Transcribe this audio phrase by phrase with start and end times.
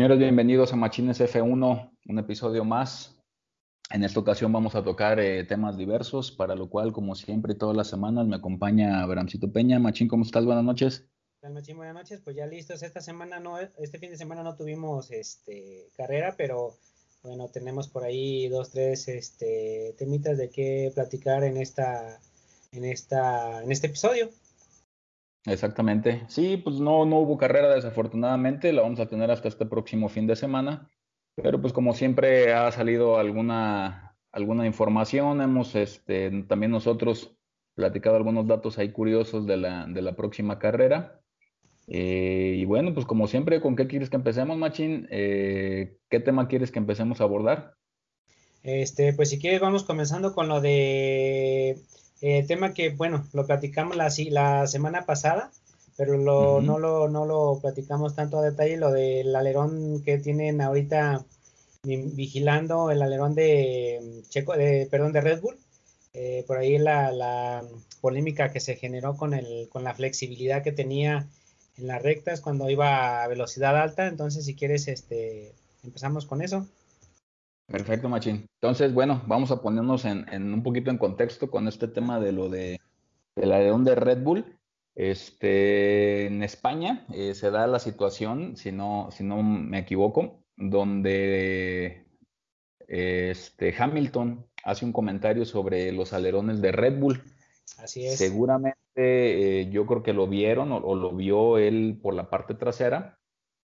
[0.00, 3.20] Señores, bienvenidos a Machines F1, un episodio más.
[3.90, 7.76] En esta ocasión vamos a tocar eh, temas diversos, para lo cual, como siempre, todas
[7.76, 9.78] las semanas me acompaña Abramcito Peña.
[9.78, 10.46] Machín, ¿cómo estás?
[10.46, 11.06] Buenas noches.
[11.42, 12.22] Machín, buenas noches.
[12.24, 12.82] Pues ya listos.
[12.82, 16.78] Esta semana no, este fin de semana no tuvimos este, carrera, pero
[17.22, 22.18] bueno, tenemos por ahí dos, tres este, temitas de qué platicar en esta,
[22.72, 24.30] en esta, en este episodio.
[25.46, 26.24] Exactamente.
[26.28, 30.26] Sí, pues no, no hubo carrera desafortunadamente, la vamos a tener hasta este próximo fin
[30.26, 30.90] de semana,
[31.34, 37.34] pero pues como siempre ha salido alguna, alguna información, hemos este, también nosotros
[37.74, 41.20] platicado algunos datos ahí curiosos de la, de la próxima carrera.
[41.86, 45.08] Eh, y bueno, pues como siempre, ¿con qué quieres que empecemos, Machín?
[45.10, 47.74] Eh, ¿Qué tema quieres que empecemos a abordar?
[48.62, 51.80] Este, pues si quieres, vamos comenzando con lo de
[52.20, 55.50] eh, tema que, bueno, lo platicamos la, la semana pasada,
[55.96, 60.60] pero lo, no, lo, no lo platicamos tanto a detalle, lo del alerón que tienen
[60.60, 61.24] ahorita
[61.82, 65.56] vigilando, el alerón de Checo, de, perdón, de Red Bull.
[66.12, 67.64] Eh, por ahí la, la,
[68.00, 71.28] polémica que se generó con, el, con la flexibilidad que tenía
[71.76, 74.06] en las rectas cuando iba a velocidad alta.
[74.06, 76.66] Entonces, si quieres, este, empezamos con eso.
[77.70, 78.46] Perfecto, Machín.
[78.60, 82.48] Entonces, bueno, vamos a ponernos en, un poquito en contexto con este tema de lo
[82.48, 82.80] de
[83.36, 84.58] la alerón de Red Bull.
[84.96, 92.06] Este, en España eh, se da la situación, si no, si no me equivoco, donde
[92.88, 97.22] este, Hamilton hace un comentario sobre los alerones de Red Bull.
[97.78, 98.18] Así es.
[98.18, 103.16] Seguramente eh, yo creo que lo vieron o, lo vio él por la parte trasera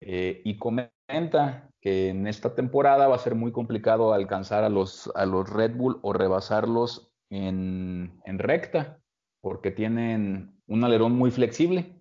[0.01, 5.11] eh, y comenta que en esta temporada va a ser muy complicado alcanzar a los,
[5.15, 9.01] a los Red Bull o rebasarlos en, recta,
[9.41, 11.93] porque tienen un alerón muy flexible.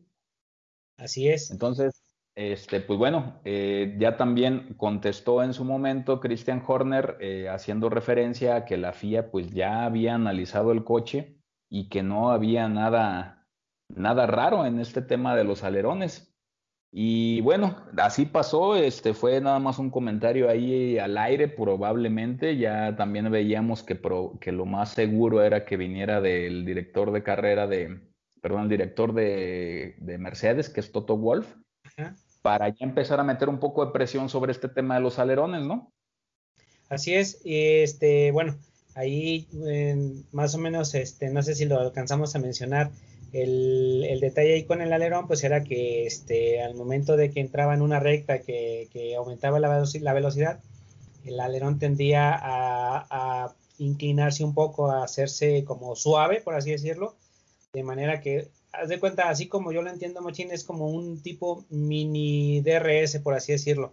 [0.99, 1.51] Así es.
[1.51, 2.01] Entonces,
[2.37, 8.55] este, pues bueno, eh, ya también contestó en su momento Christian Horner eh, haciendo referencia
[8.55, 13.49] a que la FIA pues ya había analizado el coche y que no había nada,
[13.89, 16.32] nada raro en este tema de los alerones.
[16.95, 22.95] Y bueno, así pasó, este fue nada más un comentario ahí al aire probablemente, ya
[22.97, 23.99] también veíamos que,
[24.39, 27.99] que lo más seguro era que viniera del director de carrera de,
[28.43, 31.47] perdón, el director de, Mercedes, que es Toto Wolf,
[32.43, 35.63] para ya empezar a meter un poco de presión sobre este tema de los alerones,
[35.63, 35.91] ¿no?
[36.91, 38.59] Así es, este, bueno,
[38.95, 39.49] ahí
[40.33, 42.91] más o menos, este, no sé si lo alcanzamos a mencionar,
[43.33, 47.75] el, detalle ahí con el alerón, pues era que este, al momento de que entraba
[47.75, 50.61] en una recta que, aumentaba la, velocidad,
[51.25, 57.17] el alerón tendía a, inclinarse un poco, a hacerse como suave, por así decirlo,
[57.73, 61.21] de manera que, haz de cuenta, así como yo lo entiendo, Machín, es como un
[61.23, 63.93] tipo mini DRS, por así decirlo.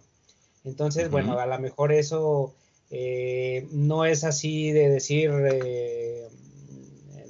[0.64, 2.54] Entonces, bueno, a lo mejor eso
[2.90, 6.28] eh, no es así de decir eh,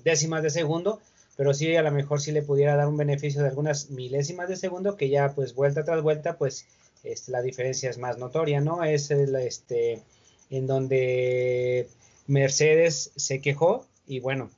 [0.05, 1.01] décimas de segundo,
[1.41, 4.57] pero sí a lo mejor sí le pudiera dar un beneficio de algunas milésimas de
[4.57, 6.67] segundo que ya pues vuelta tras vuelta pues
[7.03, 8.85] este, la diferencia es más notoria, ¿no?
[8.85, 10.03] Es el, este,
[10.51, 11.89] en donde
[12.27, 14.51] Mercedes se quejó y bueno,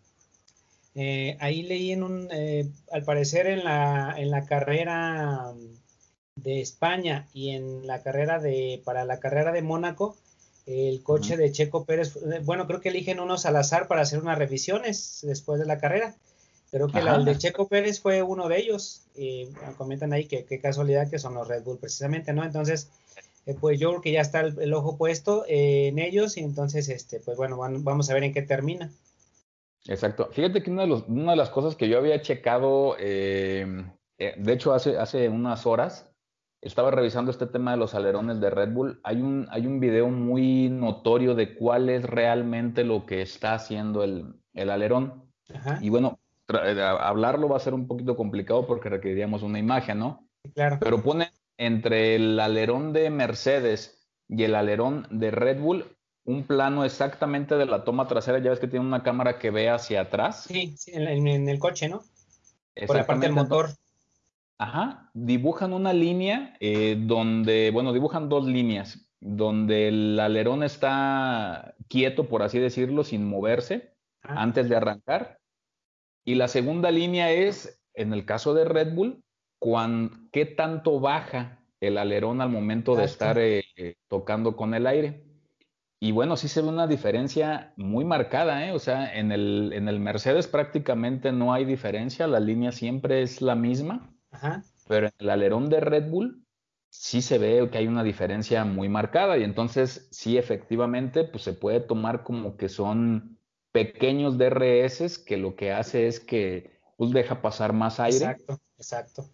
[0.96, 5.52] eh, ahí leí en un, eh, al parecer en la, en la carrera
[6.34, 10.16] de España y en la carrera de, para la carrera de Mónaco,
[10.66, 14.36] el coche de Checo Pérez, bueno, creo que eligen unos al azar para hacer unas
[14.36, 16.16] revisiones después de la carrera
[16.72, 19.02] Creo que el de Checo Pérez fue uno de ellos.
[19.14, 22.42] Y comentan ahí que qué casualidad que son los Red Bull precisamente, ¿no?
[22.44, 22.90] Entonces,
[23.44, 26.88] eh, pues yo creo que ya está el, ojo puesto eh, en ellos y entonces,
[26.88, 28.90] este, pues bueno, vamos a ver en qué termina.
[29.86, 30.30] Exacto.
[30.32, 33.84] Fíjate que una de, una de las cosas que yo había checado, eh,
[34.16, 36.10] de hecho hace, hace unas horas,
[36.62, 38.98] estaba revisando este tema de los alerones de Red Bull.
[39.04, 44.04] Hay un, hay un video muy notorio de cuál es realmente lo que está haciendo
[44.04, 45.30] el, el alerón.
[45.52, 45.78] Ajá.
[45.82, 50.28] Y bueno, eh, hablarlo va a ser un poquito complicado porque requeriríamos una imagen, ¿no?
[50.54, 50.78] Claro.
[50.80, 55.86] Pero pone entre el alerón de Mercedes y el alerón de Red Bull
[56.24, 58.38] un plano exactamente de la toma trasera.
[58.38, 60.44] Ya ves que tiene una cámara que ve hacia atrás.
[60.44, 62.02] Sí, sí en, el coche, ¿no?
[62.86, 63.70] Por la parte del motor.
[64.58, 72.28] Ajá, dibujan una línea eh, donde, bueno, dibujan dos líneas, donde el alerón está quieto,
[72.28, 73.92] por así decirlo, sin moverse
[74.22, 75.40] antes de arrancar,
[76.24, 79.22] y la segunda línea es, en el caso de Red Bull,
[80.32, 83.64] ¿qué tanto baja el alerón al momento de estar eh,
[84.08, 85.24] tocando con el aire?
[86.00, 88.72] Y bueno, sí se ve una diferencia muy marcada, ¿eh?
[88.72, 93.40] O sea, en el, en el Mercedes prácticamente no hay diferencia, la línea siempre es
[93.40, 94.12] la misma,
[94.88, 96.44] pero en el alerón de Red Bull
[96.88, 101.52] sí se ve que hay una diferencia muy marcada y entonces sí efectivamente pues se
[101.52, 103.38] puede tomar como que son
[103.72, 108.18] pequeños DRS que lo que hace es que pues deja pasar más aire.
[108.18, 109.30] Exacto, exacto.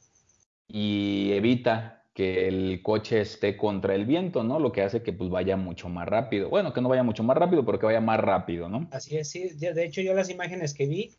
[0.69, 4.59] Y evita que el coche esté contra el viento, ¿no?
[4.59, 6.49] Lo que hace que pues vaya mucho más rápido.
[6.49, 8.89] Bueno, que no vaya mucho más rápido, pero que vaya más rápido, ¿no?
[8.91, 9.51] Así es, sí.
[9.51, 11.13] De hecho, yo las imágenes que vi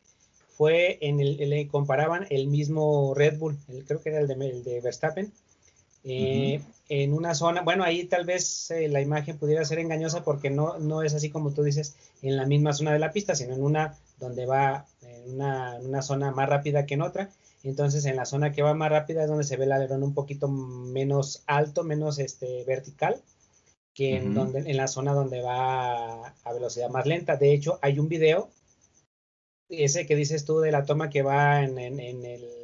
[0.49, 3.57] fue en el, le comparaban el mismo Red Bull,
[3.87, 5.31] creo que era el de, el de Verstappen,
[6.03, 10.49] eh, en una zona, bueno, ahí tal vez eh, la imagen pudiera ser engañosa porque
[10.49, 13.53] no, no es así como tú dices, en la misma zona de la pista, sino
[13.53, 17.29] en una donde va en una, zona más rápida que en otra.
[17.63, 20.13] Entonces, en la zona que va más rápida es donde se ve el alerón un
[20.13, 23.21] poquito menos alto, menos este, vertical,
[23.93, 27.35] que en, donde, en la zona donde va a velocidad más lenta.
[27.35, 28.49] De hecho, hay un video,
[29.69, 31.75] ese que dices tú de la toma que va en,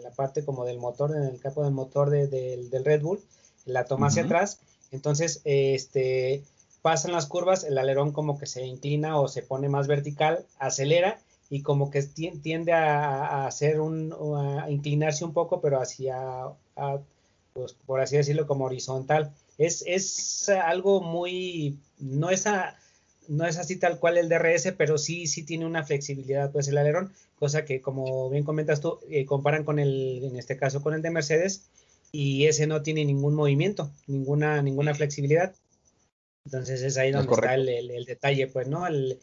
[0.02, 3.22] la parte como del motor, en el capo del motor del Red Bull,
[3.66, 4.60] la toma hacia atrás,
[4.92, 6.44] entonces este,
[6.82, 11.20] pasan las curvas, el alerón como que se inclina o se pone más vertical, acelera
[11.50, 16.18] y como que tiende a, hacer un, a inclinarse un poco, pero hacia,
[17.54, 19.32] pues, por así decirlo, como horizontal.
[19.58, 22.46] Es, es algo muy, no es,
[23.28, 26.78] no es así tal cual el DRS, pero sí, sí tiene una flexibilidad, pues el
[26.78, 30.94] alerón, cosa que como bien comentas tú, eh, comparan con el, en este caso con
[30.94, 31.64] el de Mercedes,
[32.12, 35.54] y ese no tiene ningún movimiento, ninguna, ninguna flexibilidad.
[36.46, 38.88] Entonces es ahí donde está el, detalle, pues, ¿no?
[38.88, 39.20] El,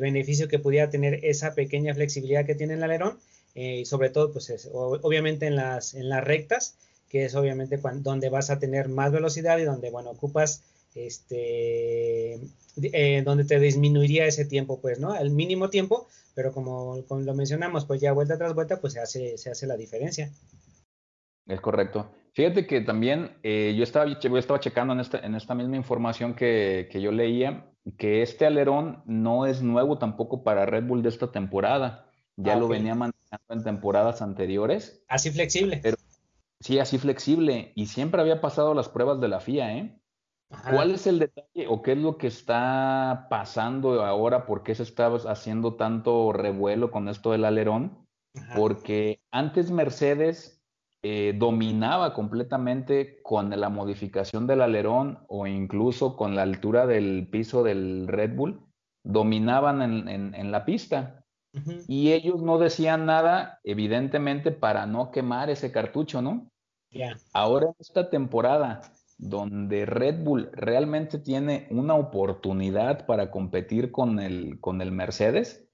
[0.00, 3.18] beneficio que pudiera tener esa pequeña flexibilidad que tiene el alerón,
[3.54, 6.76] eh, y sobre todo, pues, es, obviamente en las, en las rectas,
[7.08, 10.62] que es obviamente donde vas a tener más velocidad y donde, bueno, ocupas,
[10.94, 12.34] este,
[12.76, 15.14] eh, donde te disminuiría ese tiempo, pues, ¿no?
[15.14, 19.00] El mínimo tiempo, pero como, como, lo mencionamos, pues ya vuelta tras vuelta, pues se
[19.00, 20.30] hace, se hace la diferencia.
[21.46, 22.10] Es correcto.
[22.32, 26.34] Fíjate que también eh, yo, estaba, yo estaba checando en esta, en esta misma información
[26.34, 31.10] que, que, yo leía, que este alerón no es nuevo tampoco para Red Bull de
[31.10, 32.10] esta temporada.
[32.36, 35.04] Ya ah, lo venía manejando en temporadas anteriores.
[35.06, 35.80] Así flexible.
[36.58, 37.72] sí, así flexible.
[37.76, 40.00] Y siempre había pasado las pruebas de la FIA, ¿eh?
[40.70, 44.46] ¿Cuál es el detalle o qué es lo que está pasando ahora?
[44.46, 48.06] ¿Por qué se está haciendo tanto revuelo con esto del alerón?
[48.56, 50.64] Porque antes Mercedes
[51.02, 57.62] eh, dominaba completamente con la modificación del alerón o incluso con la altura del piso
[57.62, 58.60] del Red Bull,
[59.04, 61.24] dominaban en, la pista.
[61.86, 66.50] Y ellos no decían nada, evidentemente, para no quemar ese cartucho, ¿no?
[67.32, 68.80] Ahora en esta temporada,
[69.24, 75.66] donde Red Bull realmente tiene una oportunidad para competir con el, con el Mercedes,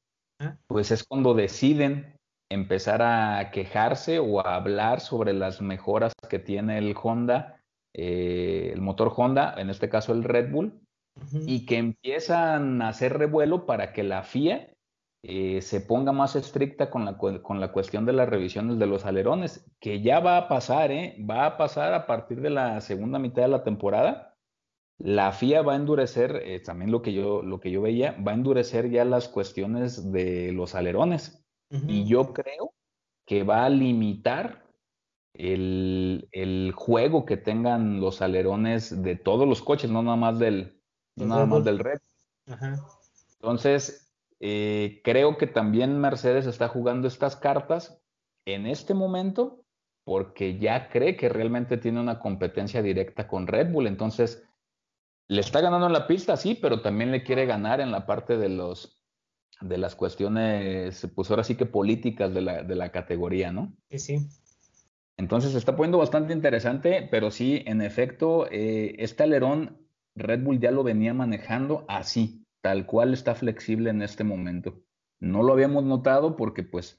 [0.67, 2.17] pues es cuando deciden
[2.51, 7.61] empezar a quejarse o a hablar sobre las mejoras que tiene el Honda,
[7.95, 10.81] eh, el motor Honda, en este caso el Red Bull,
[11.33, 14.73] y que empiezan a hacer revuelo para que la FIA
[15.23, 19.05] eh, se ponga más estricta con la, con la cuestión de las revisiones de los
[19.05, 21.17] alerones, que ya va a pasar, ¿eh?
[21.29, 24.39] va a pasar a partir de la segunda mitad de la temporada.
[24.99, 28.33] La FIA va a endurecer, eh, también lo que, yo, lo que yo veía, va
[28.33, 31.37] a endurecer ya las cuestiones de los alerones.
[31.87, 32.75] Y yo creo
[33.27, 34.67] que va a limitar
[35.35, 40.81] el, juego que tengan los alerones de todos los coches, no nada más del,
[41.15, 42.01] nada más del Red.
[43.35, 44.10] Entonces,
[44.41, 48.03] eh, creo que también Mercedes está jugando estas cartas
[48.47, 49.65] en este momento
[50.05, 53.87] porque ya cree que realmente tiene una competencia directa con Red Bull.
[53.87, 54.43] Entonces,
[55.29, 58.37] le está ganando en la pista, sí, pero también le quiere ganar en la parte
[58.37, 59.01] de los,
[59.61, 63.73] de las cuestiones, pues ahora sí que políticas de la, de la categoría, ¿no?
[63.91, 64.29] Sí, sí.
[65.17, 70.61] Entonces se está poniendo bastante interesante, pero sí, en efecto, eh, este alerón Red Bull
[70.61, 74.83] ya lo venía manejando así, tal cual está flexible en este momento.
[75.19, 76.99] No lo habíamos notado porque pues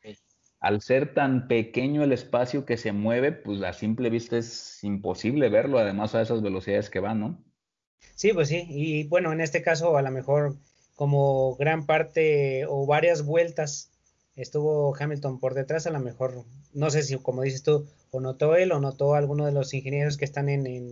[0.59, 5.49] al ser tan pequeño el espacio que se mueve, pues a simple vista es imposible
[5.49, 7.43] verlo, además a esas velocidades que van, ¿no?
[8.15, 10.55] Sí, pues sí, y bueno, en este caso a lo mejor
[10.95, 13.91] como gran parte o varias vueltas
[14.35, 18.55] estuvo Hamilton por detrás, a lo mejor, no sé si como dices tú, o notó
[18.55, 20.91] él o notó alguno de los ingenieros que están en, en,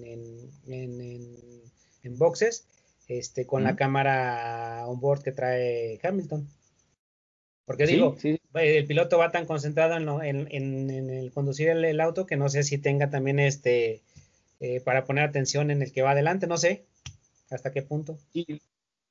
[2.17, 2.65] boxes,
[3.09, 6.47] este, con la cámara on board que trae Hamilton.
[7.65, 8.15] Porque digo,
[8.53, 12.77] el piloto va tan concentrado en, en, el conducir el, auto que no sé si
[12.77, 14.01] tenga también este
[14.61, 16.85] eh, para poner atención en el que va adelante, no sé
[17.51, 18.17] hasta qué punto.
[18.31, 18.61] Sí,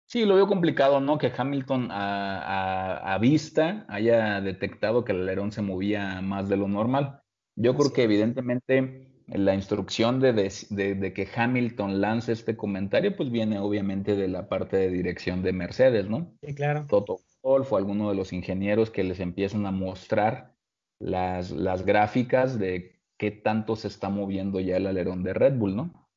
[0.09, 1.19] Sí, lo veo complicado, ¿no?
[1.19, 7.21] Que Hamilton a, vista haya detectado que el alerón se movía más de lo normal.
[7.57, 13.58] Yo creo que evidentemente la instrucción de, de, que Hamilton lance este comentario, pues viene
[13.58, 16.32] obviamente de la parte de dirección de Mercedes, ¿no?
[16.42, 16.87] Sí, claro.
[16.88, 20.54] Toto Wolff o alguno de los ingenieros que les empiezan a mostrar
[20.99, 25.76] las, las gráficas de qué tanto se está moviendo ya el alerón de Red Bull,
[25.76, 26.08] ¿no?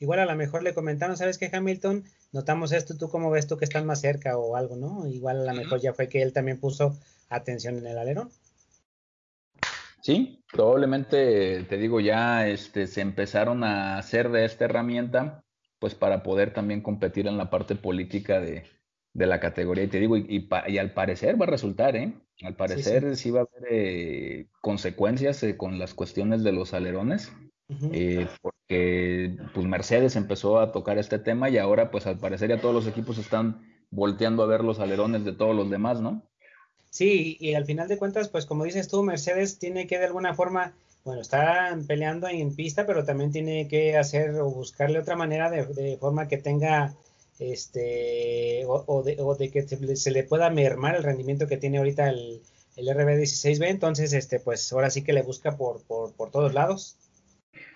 [0.00, 2.04] Igual a lo mejor le comentaron, ¿sabes qué, Hamilton?
[2.32, 5.06] Notamos esto, ¿tú cómo ves tú que están más cerca o algo, no?
[5.08, 6.96] Igual a lo mejor ya fue que él también puso
[7.28, 8.30] atención en el alerón.
[10.00, 15.44] Sí, probablemente, te digo, ya este, se empezaron a hacer de esta herramienta,
[15.78, 18.64] pues para poder también competir en la parte política de,
[19.12, 19.84] de la categoría.
[19.84, 22.14] Y te digo, y, y, al parecer va a resultar, ¿eh?
[22.42, 27.32] Al parecer sí, va a haber eh, consecuencias eh, con las cuestiones de los alerones,
[27.92, 32.60] eh, porque pues Mercedes empezó a tocar este tema y ahora pues al parecer ya
[32.60, 36.27] todos los equipos están volteando a ver los alerones de todos los demás, ¿no?
[36.90, 40.34] Sí, y al final de cuentas, pues como dices tú, Mercedes tiene que de alguna
[40.34, 45.50] forma, bueno, está peleando en pista, pero también tiene que hacer o buscarle otra manera
[45.50, 46.94] de, forma que tenga,
[47.38, 49.62] este, o, de, que
[49.96, 52.40] se, le pueda mermar el rendimiento que tiene ahorita el,
[52.76, 56.96] el RB16B, entonces, este, pues ahora sí que le busca por, por, por todos lados.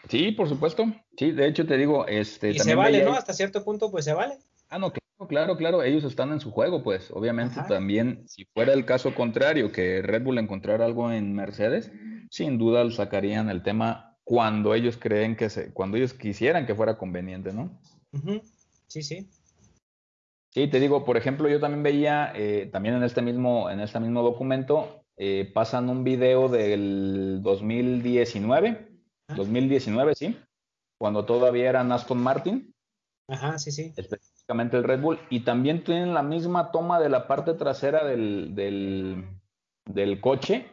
[0.08, 0.84] Sí, por supuesto.
[1.16, 2.50] Sí, de hecho te digo, este.
[2.50, 3.12] Y se vale, ¿no?
[3.12, 4.38] Hasta cierto punto, pues se vale.
[4.68, 4.92] Ah, no,
[5.28, 9.72] claro, claro, ellos están en su juego, pues obviamente también, si fuera el caso contrario,
[9.72, 11.90] que Red Bull encontrara algo en Mercedes,
[12.30, 16.96] sin duda sacarían el tema cuando ellos creen que se, cuando ellos quisieran que fuera
[16.96, 17.78] conveniente, ¿no?
[18.86, 19.28] Sí, sí.
[20.50, 23.98] Sí, te digo, por ejemplo, yo también veía, eh, también en este mismo, en este
[24.00, 28.88] mismo documento, eh, pasan un video del 2019,
[29.34, 30.38] 2019, sí,
[30.98, 32.74] cuando todavía era Aston Martin.
[33.28, 33.94] Ajá, sí, sí
[34.60, 40.20] el Red Bull, y también tienen la misma toma de la parte trasera del, del,
[40.20, 40.66] coche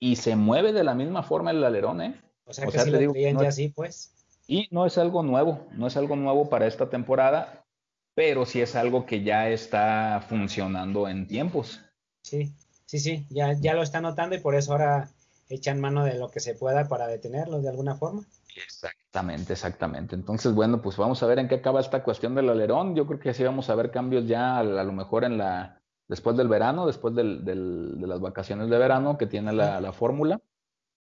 [0.00, 2.20] y se mueve de la misma forma el alerón, ¿eh?
[2.44, 4.12] O sea, que lo ya así, pues.
[4.46, 7.64] Y no es algo nuevo, no es algo nuevo para esta temporada,
[8.14, 11.80] pero sí es algo que ya está funcionando en tiempos.
[12.22, 12.52] Sí,
[12.86, 15.10] sí, sí, ya, ya lo está notando y por eso ahora
[15.48, 18.24] echan mano de lo que se pueda para detenerlo de alguna forma.
[18.56, 20.14] Exactamente, exactamente.
[20.14, 22.94] Entonces, bueno, pues vamos a ver en qué acaba esta cuestión del alerón.
[22.94, 26.36] Yo creo que sí vamos a ver cambios ya a, lo mejor en la después
[26.36, 30.40] del verano, después del, de las vacaciones de verano que tiene la, fórmula.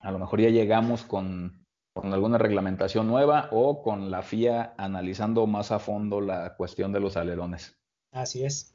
[0.01, 5.47] A lo mejor ya llegamos con, con alguna reglamentación nueva o con la FIA analizando
[5.47, 7.77] más a fondo la cuestión de los alerones.
[8.13, 8.75] Así es.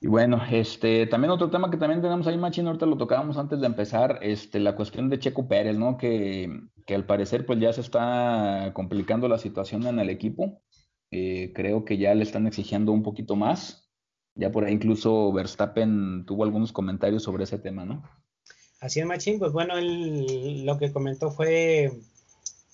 [0.00, 3.60] Y bueno, este, también otro tema que también tenemos ahí, Machín, ahorita lo tocábamos antes
[3.60, 5.98] de empezar, este, la cuestión de Checo Pérez, ¿no?
[5.98, 10.62] Que, que al parecer pues ya se está complicando la situación en el equipo.
[11.10, 13.90] Eh, creo que ya le están exigiendo un poquito más.
[14.34, 18.02] Ya por ahí incluso Verstappen tuvo algunos comentarios sobre ese tema, ¿no?
[18.80, 21.90] Así es, Machín, pues bueno, él lo que comentó fue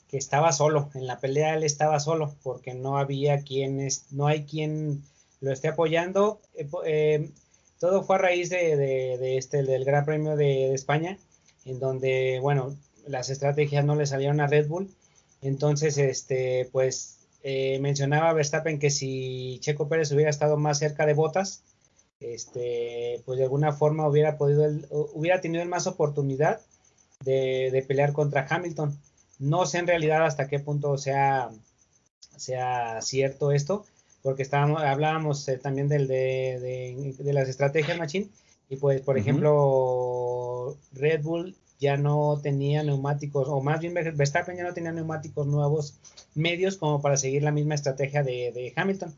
[0.09, 4.45] que estaba solo, en la pelea él estaba solo, porque no había quienes, no hay
[4.45, 5.03] quien
[5.45, 6.41] lo esté apoyando.
[6.55, 7.31] Eh, eh,
[7.79, 11.19] todo fue a raíz de, este, del Gran Premio de, España,
[11.65, 14.91] en donde, bueno, las estrategias no le salieron a Red Bull.
[15.43, 21.13] Entonces, este, pues eh, mencionaba Verstappen que si Checo Pérez hubiera estado más cerca de
[21.13, 21.63] Botas,
[22.21, 24.65] este, pues de alguna forma hubiera podido,
[25.13, 26.63] hubiera tenido más oportunidad
[27.23, 28.99] de, de, pelear contra Hamilton.
[29.39, 31.51] No sé en realidad hasta qué punto sea,
[32.37, 33.85] sea cierto esto,
[34.25, 38.31] porque estábamos, hablábamos eh, también del, de, de, las estrategias Machine,
[38.71, 44.63] y pues, por ejemplo, Red Bull ya no tenía neumáticos, o más bien Verstappen ya
[44.63, 45.99] no tenía neumáticos nuevos
[46.35, 49.15] medios como para seguir la misma estrategia de, Hamilton.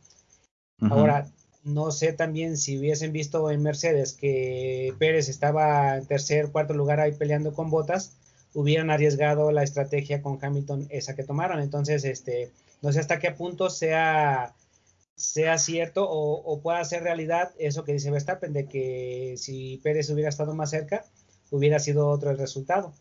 [0.81, 1.29] Ahora,
[1.63, 6.99] no sé también si hubiesen visto en Mercedes que Pérez estaba en tercer, cuarto lugar
[6.99, 8.17] ahí peleando con botas,
[8.55, 11.61] hubieran arriesgado la estrategia con Hamilton esa que tomaron.
[11.61, 12.51] Entonces, este,
[12.83, 14.53] no sé hasta qué punto sea
[15.17, 20.29] sea cierto o, pueda ser realidad eso que dice Verstappen, de que si Pérez hubiera
[20.29, 21.05] estado más cerca,
[21.51, 22.93] hubiera sido otro el resultado.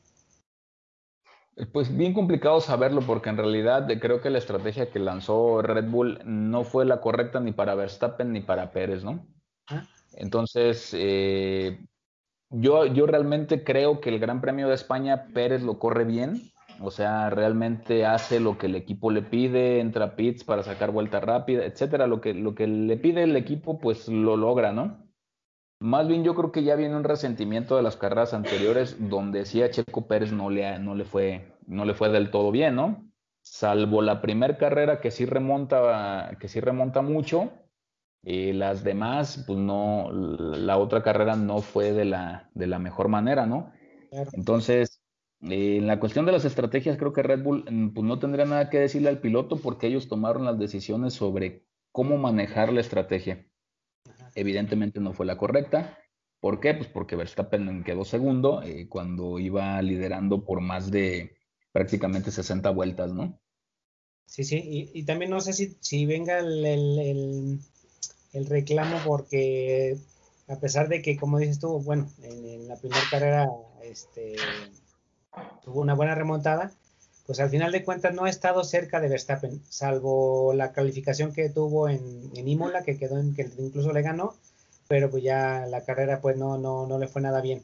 [1.71, 6.19] Pues bien complicado saberlo porque en realidad creo que la estrategia que lanzó Red Bull
[6.25, 9.25] no fue la correcta ni para Verstappen ni para Pérez, ¿no?
[9.67, 9.87] Ah.
[10.13, 11.79] Entonces, eh,
[12.49, 16.91] yo, yo realmente creo que el Gran Premio de España Pérez lo corre bien, o
[16.91, 21.65] sea, realmente hace lo que el equipo le pide, entra pits para sacar vuelta rápida,
[21.65, 22.07] etcétera.
[22.07, 25.05] Lo que, lo que le pide el equipo, pues lo logra, ¿no?
[25.79, 29.61] Más bien yo creo que ya viene un resentimiento de las carreras anteriores donde sí
[29.61, 33.11] a Checo Pérez no le, no le, fue, no le fue del todo bien, ¿no?
[33.41, 37.51] Salvo la primera carrera que sí remonta, que sí remonta mucho,
[38.25, 43.07] y las demás, pues no, la otra carrera no fue de la, de la mejor
[43.07, 43.71] manera, ¿no?
[44.33, 45.04] Entonces,
[45.41, 48.45] Eh, en la cuestión de las estrategias, creo que Red Bull mm, pues, no tendría
[48.45, 53.45] nada que decirle al piloto porque ellos tomaron las decisiones sobre cómo manejar la estrategia.
[54.35, 55.97] Evidentemente no fue la correcta.
[56.39, 56.73] ¿Por qué?
[56.73, 61.37] Pues porque Verstappen quedó segundo eh, cuando iba liderando por más de
[61.71, 63.39] prácticamente 60 vueltas, ¿no?
[64.27, 67.59] Sí, sí, y, también no sé si, si venga el,
[68.33, 69.97] el, reclamo porque
[70.47, 73.47] a pesar de que, como dices tú, bueno, en, la primera carrera
[73.83, 74.35] este,
[75.63, 76.71] tuvo una buena remontada,
[77.25, 81.49] pues al final de cuentas no ha estado cerca de Verstappen, salvo la calificación que
[81.49, 84.35] tuvo en, en Imola, que quedó en que incluso le ganó,
[84.87, 87.63] pero pues ya la carrera pues no, no, no le fue nada bien.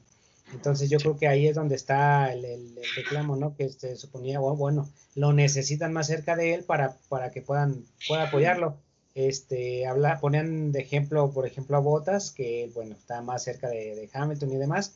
[0.53, 3.55] Entonces yo creo que ahí es donde está el, reclamo, ¿no?
[3.55, 8.23] Que se suponía, bueno, lo necesitan más cerca de él para, para que puedan pueda
[8.23, 8.77] apoyarlo.
[9.13, 14.09] Este, habla, ponían de ejemplo, por ejemplo, a Botas, que bueno, está más cerca de,
[14.13, 14.95] Hamilton y demás,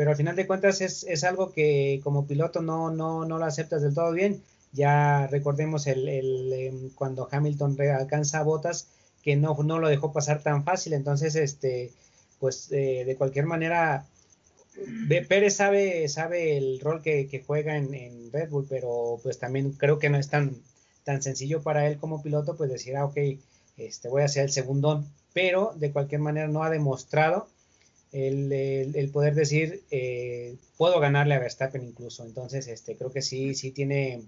[0.00, 3.44] pero al final de cuentas es, es, algo que como piloto no, no, no lo
[3.44, 4.42] aceptas del todo bien.
[4.72, 8.86] Ya recordemos el, el em, cuando Hamilton alcanza Botas,
[9.22, 11.92] que no, no lo dejó pasar tan fácil, entonces, este,
[12.38, 14.06] pues eh, de cualquier manera
[15.28, 20.08] Pérez sabe, sabe el rol que, juega en, Red Bull, pero pues también creo que
[20.08, 20.56] no es tan,
[21.04, 23.18] tan sencillo para él como piloto, pues decir, ah, ok,
[23.76, 27.48] este, voy a ser el segundón, pero de cualquier manera no ha demostrado
[28.12, 32.24] el, poder decir, eh, puedo ganarle a Verstappen incluso.
[32.24, 34.22] Entonces, este, creo que sí, sí tiene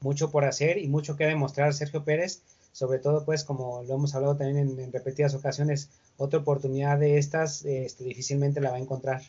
[0.00, 4.14] mucho por hacer y mucho que demostrar Sergio Pérez, sobre todo pues como lo hemos
[4.14, 9.22] hablado también en, repetidas ocasiones, otra oportunidad de estas este, difícilmente la va a encontrar.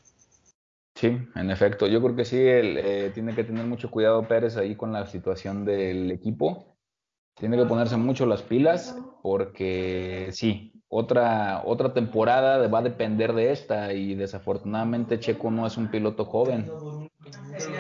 [0.96, 1.88] Sí, en efecto.
[1.88, 5.64] Yo creo que sí, eh, tiene que tener mucho cuidado Pérez ahí con la situación
[5.64, 6.76] del equipo.
[7.36, 13.52] Tiene que ponerse mucho las pilas porque sí, otra, otra temporada va a depender de
[13.52, 16.70] esta y desafortunadamente Checo no es un piloto joven.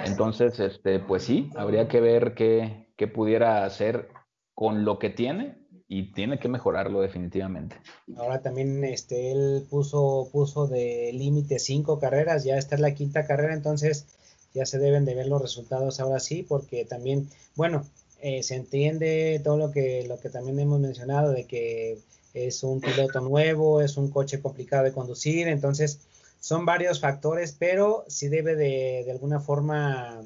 [0.06, 4.10] Entonces, este, pues sí, habría que ver qué, qué pudiera hacer
[4.54, 7.76] con lo que tiene y tiene que mejorarlo definitivamente.
[8.15, 13.26] Ahora también este, él puso, puso de límite cinco carreras, ya esta es la quinta
[13.26, 14.06] carrera, entonces
[14.54, 17.86] ya se deben de ver los resultados ahora sí, porque también, bueno,
[18.22, 21.98] eh, se entiende todo lo que, lo que también hemos mencionado de que
[22.34, 26.00] es un piloto nuevo, es un coche complicado de conducir, entonces
[26.39, 30.22] son varios factores, pero sí debe de, de alguna forma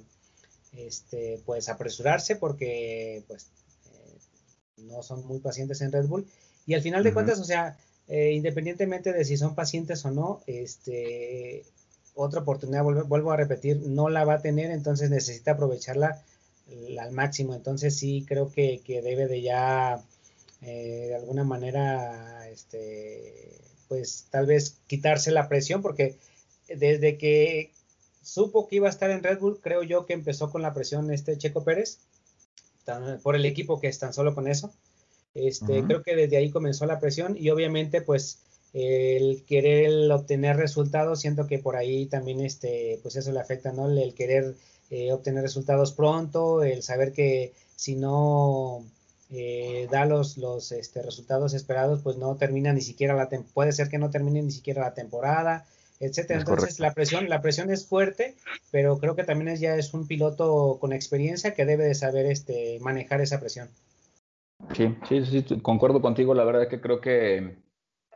[0.73, 3.47] este, pues apresurarse porque pues
[4.77, 6.27] no son muy pacientes en Red Bull.
[6.65, 10.41] Y al final de cuentas, o sea, eh, independientemente de si son pacientes o no,
[10.47, 11.63] este,
[12.15, 16.21] otra oportunidad, vuelvo, a repetir, no la va a tener, entonces necesita aprovecharla
[16.99, 17.53] al máximo.
[17.53, 20.03] Entonces sí creo que, debe de ya,
[20.65, 26.15] eh, de alguna manera, este, pues tal vez quitarse la presión, porque
[26.67, 27.71] desde que
[28.21, 31.11] supo que iba a estar en Red Bull, creo yo que empezó con la presión
[31.11, 31.99] este Checo Pérez
[33.21, 34.73] por el equipo que es tan solo con eso.
[35.35, 38.39] Este, Creo que desde ahí comenzó la presión y obviamente pues
[38.73, 43.89] el querer obtener resultados, siento que por ahí también este, pues eso le afecta, ¿no?
[43.89, 44.55] El, querer
[44.89, 48.85] eh, obtener resultados pronto, el saber que si no
[49.35, 53.89] eh, da los, los este, resultados esperados, pues no termina ni siquiera la puede ser
[53.89, 55.65] que no termine ni siquiera la temporada,
[55.99, 56.41] etcétera.
[56.41, 58.35] Entonces la presión, la presión es fuerte,
[58.69, 62.27] pero creo que también es, ya es un piloto con experiencia que debe de saber
[62.27, 63.69] este, manejar esa presión.
[64.75, 66.35] Sí, sí, sí, concuerdo contigo.
[66.35, 67.57] La verdad es que creo que,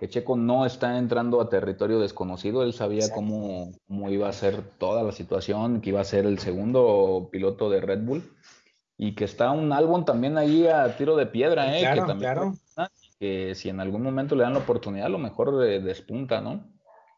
[0.09, 2.61] Checo no está entrando a territorio desconocido.
[2.61, 6.37] Él sabía cómo, cómo, iba a ser toda la situación, que iba a ser el
[6.37, 8.23] segundo piloto de Red Bull
[8.97, 11.81] y que está un álbum también ahí a tiro de piedra, ¿eh?
[11.81, 12.53] Claro, que también claro.
[13.19, 16.63] Que si en algún momento le dan la oportunidad, a lo mejor despunta, ¿no?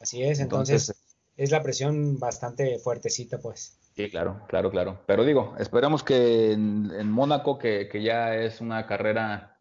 [0.00, 0.94] Así es, entonces,
[1.36, 3.78] es la presión bastante fuertecita, pues.
[3.96, 5.00] Sí, claro, claro, claro.
[5.06, 9.58] Pero digo, esperemos que en, Mónaco, que, ya es una carrera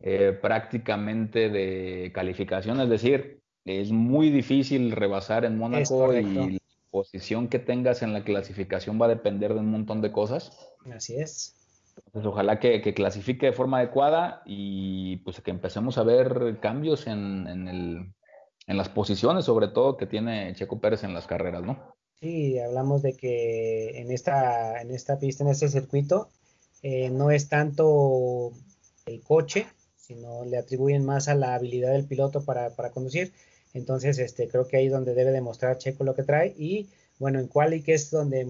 [0.00, 6.58] eh, prácticamente de calificación, es decir, es muy difícil rebasar en Mónaco y la
[6.90, 10.74] posición que tengas en la clasificación va a depender de un montón de cosas.
[10.90, 11.61] Así es.
[11.96, 17.46] Entonces, ojalá que, clasifique de forma adecuada y pues que empecemos a ver cambios en,
[18.66, 21.94] en las posiciones, sobre todo, que tiene Checo Pérez en las carreras, ¿no?
[22.20, 26.28] Sí, hablamos de que en esta, en esta pista, en este circuito,
[26.82, 28.52] eh, no es tanto
[29.06, 33.32] el coche, sino le atribuyen más a la habilidad del piloto para, conducir.
[33.74, 36.54] Entonces, este, creo que ahí es donde debe demostrar Checo lo que trae.
[36.56, 38.46] Y bueno, en quali, que es donde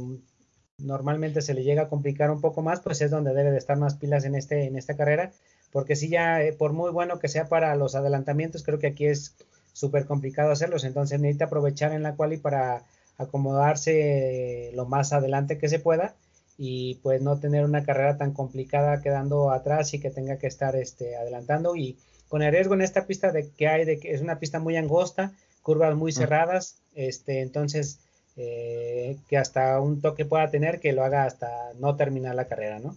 [0.82, 3.76] normalmente se le llega a complicar un poco más, pues es donde debe de estar
[3.76, 5.32] más pilas en, este, en esta carrera.
[5.70, 9.06] Porque si ya, eh, por muy bueno que sea para los adelantamientos, creo que aquí
[9.06, 9.34] es
[9.72, 12.82] súper complicado hacerlos, entonces necesita aprovechar en la quali para
[13.16, 16.14] acomodarse lo más adelante que se pueda
[16.58, 20.76] y pues no tener una carrera tan complicada quedando atrás y que tenga que estar
[20.76, 21.96] este, adelantando y
[22.28, 24.76] con el riesgo en esta pista de que hay de que es una pista muy
[24.76, 28.00] angosta, curvas muy cerradas, este, entonces
[28.36, 32.78] eh, que hasta un toque pueda tener que lo haga hasta no terminar la carrera,
[32.78, 32.96] ¿no?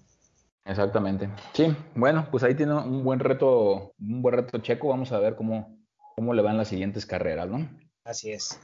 [0.66, 1.30] Exactamente.
[1.54, 4.88] Sí, bueno, pues ahí tiene un buen reto, un buen reto checo.
[4.88, 5.78] Vamos a ver cómo,
[6.16, 7.70] cómo le van las siguientes carreras, ¿no?
[8.04, 8.60] Así es.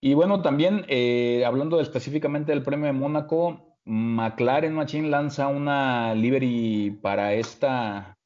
[0.00, 6.98] Y bueno, también eh, hablando específicamente del premio de Mónaco, McLaren Machine lanza una livery
[7.02, 8.16] para esta,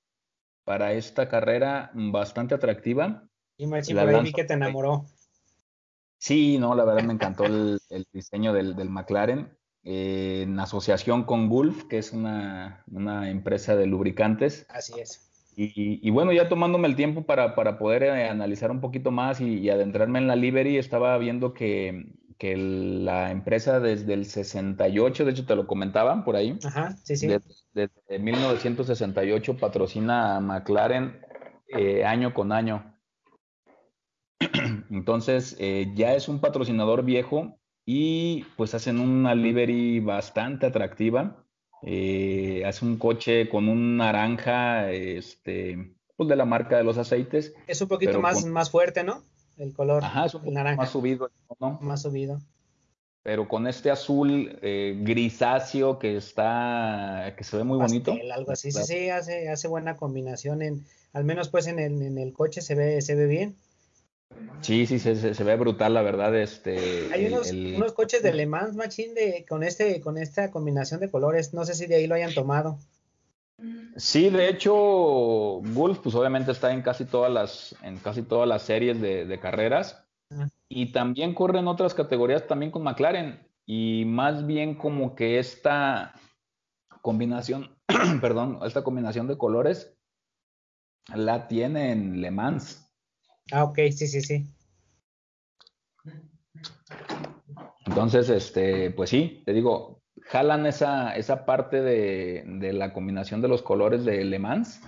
[0.65, 3.25] para esta carrera bastante atractiva.
[3.57, 5.07] Y Machine, por ahí que te enamoró.
[6.23, 7.81] Sí, no, la verdad me encantó el,
[8.13, 9.59] diseño del, del McLaren.
[9.83, 14.65] Eh, en asociación con Gulf, que es una, una empresa de lubricantes.
[14.69, 15.29] Así es.
[15.57, 19.69] Y, bueno, ya tomándome el tiempo para, para poder eh, analizar un poquito más y,
[19.69, 25.45] adentrarme en la livery, estaba viendo que, que, la empresa desde el 68, de hecho
[25.45, 27.29] te lo comentaban por ahí, Ajá, sí, sí.
[27.75, 31.21] Desde, 1968 patrocina a McLaren
[31.67, 32.92] eh, año con año.
[34.91, 41.45] Entonces, eh, ya es un patrocinador viejo y pues hacen una livery bastante atractiva.
[41.83, 47.55] Eh, hace un coche con un naranja, este, pues de la marca de los aceites.
[47.67, 49.23] Es un poquito más, más fuerte, ¿no?
[49.57, 50.05] El color.
[50.05, 50.77] Ajá, es un poco naranja.
[50.77, 51.79] más subido, ¿no?
[51.81, 52.41] Más subido.
[53.25, 58.15] Pero con este azul eh, grisáceo que está, que se ve muy bonito.
[58.35, 62.19] Algo así, sí, sí, hace, hace buena combinación en, al menos pues en el, en
[62.19, 63.57] el coche se ve, se ve bien.
[64.61, 66.37] Sí, sí, se, se, ve brutal, la verdad.
[66.37, 71.01] Este, Hay unos, unos coches de Le Mans Machine de, con, este, con esta combinación
[71.01, 71.53] de colores.
[71.53, 72.79] No sé si de ahí lo hayan tomado.
[73.97, 78.63] Sí, de hecho, Gulf, pues obviamente está en casi todas las, en casi todas las
[78.63, 80.05] series de, de carreras.
[80.31, 80.49] Ah.
[80.69, 83.47] Y también corre en otras categorías también con McLaren.
[83.67, 86.15] Y más bien como que esta
[87.01, 87.77] combinación,
[88.21, 89.97] perdón, esta combinación de colores
[91.15, 92.82] la tiene en Le Mans.
[93.51, 94.47] Ah, ok, sí, sí, sí.
[97.87, 103.49] Entonces, este, pues sí, te digo, jalan esa, esa parte de, de, la combinación de
[103.49, 104.81] los colores de Le Mans.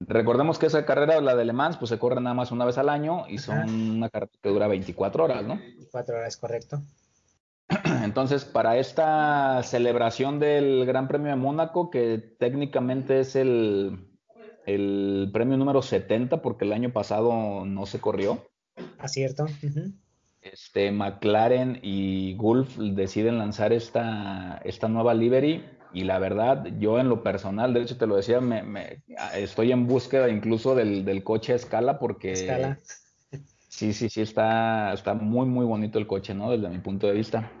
[0.00, 2.76] Recordemos que esa carrera, la de Le Mans, pues se corre nada más una vez
[2.78, 5.56] al año y son una carrera que dura 24 horas, ¿no?
[5.56, 6.82] 24 horas, correcto.
[8.04, 14.15] Entonces, para esta celebración del Gran Premio de Mónaco, que técnicamente es el,
[14.66, 18.48] el premio número 70 porque el año pasado no se corrió.
[18.98, 19.46] Acierto.
[20.42, 27.08] Este, McLaren y Gulf deciden lanzar esta, esta nueva livery y la verdad, yo en
[27.08, 29.02] lo personal, de hecho te lo decía, me,
[29.34, 32.32] estoy en búsqueda incluso del, del coche a escala porque...
[32.32, 32.78] Escala.
[33.68, 36.50] Sí, sí, sí, está, está muy, muy bonito el coche, ¿no?
[36.50, 37.52] Desde mi punto de vista.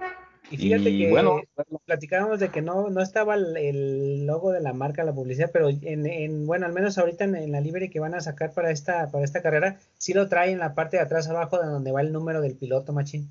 [0.50, 1.40] Y fíjate que bueno,
[1.86, 6.06] platicábamos de que no, no estaba el, logo de la marca, la publicidad, pero en,
[6.06, 9.24] en bueno, al menos ahorita en, la libre que van a sacar para esta, para
[9.24, 12.12] esta carrera, sí lo trae en la parte de atrás abajo de donde va el
[12.12, 13.28] número del piloto, machín.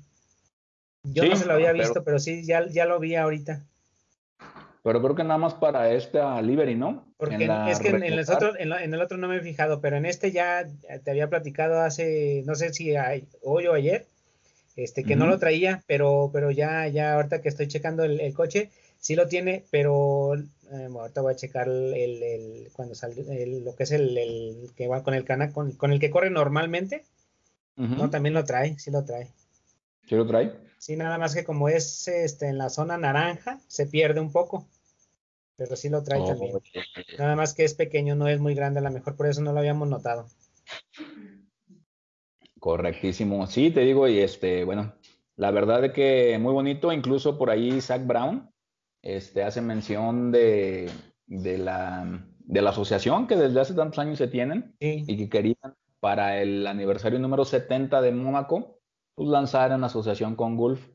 [1.04, 3.62] Yo no se lo había visto, pero, sí, ya, ya lo vi ahorita.
[4.82, 7.06] Pero creo que nada más para esta livery, ¿no?
[7.16, 10.06] Porque es que en, el otro, en, el otro no me he fijado, pero en
[10.06, 10.64] este ya
[11.02, 12.94] te había platicado hace, no sé si
[13.42, 14.06] hoy o ayer,
[14.76, 18.70] este, que no lo traía, pero, pero ya, ya ahorita que estoy checando el, coche,
[18.98, 23.14] sí lo tiene, pero eh, ahorita voy a checar el, cuando sale
[23.62, 27.04] lo que es el, que va con el canal, con, el que corre normalmente,
[27.76, 29.32] no, también lo trae, sí lo trae.
[30.06, 30.52] ¿Sí lo trae?
[30.78, 34.68] Sí, nada más que como es este, en la zona naranja, se pierde un poco,
[35.56, 36.52] pero sí lo trae oh, también.
[37.18, 39.52] Nada más que es pequeño, no es muy grande, a lo mejor por eso no
[39.52, 40.28] lo habíamos notado.
[42.58, 43.46] Correctísimo.
[43.46, 44.94] Sí, te digo, y este, bueno,
[45.36, 48.50] la verdad es que muy bonito, incluso por ahí Zach Brown
[49.02, 50.90] este, hace mención de,
[51.26, 55.76] de, la, de la asociación que desde hace tantos años se tienen y que querían
[56.00, 58.80] para el aniversario número 70 de Mónaco,
[59.14, 60.88] pues lanzar en asociación con Gulf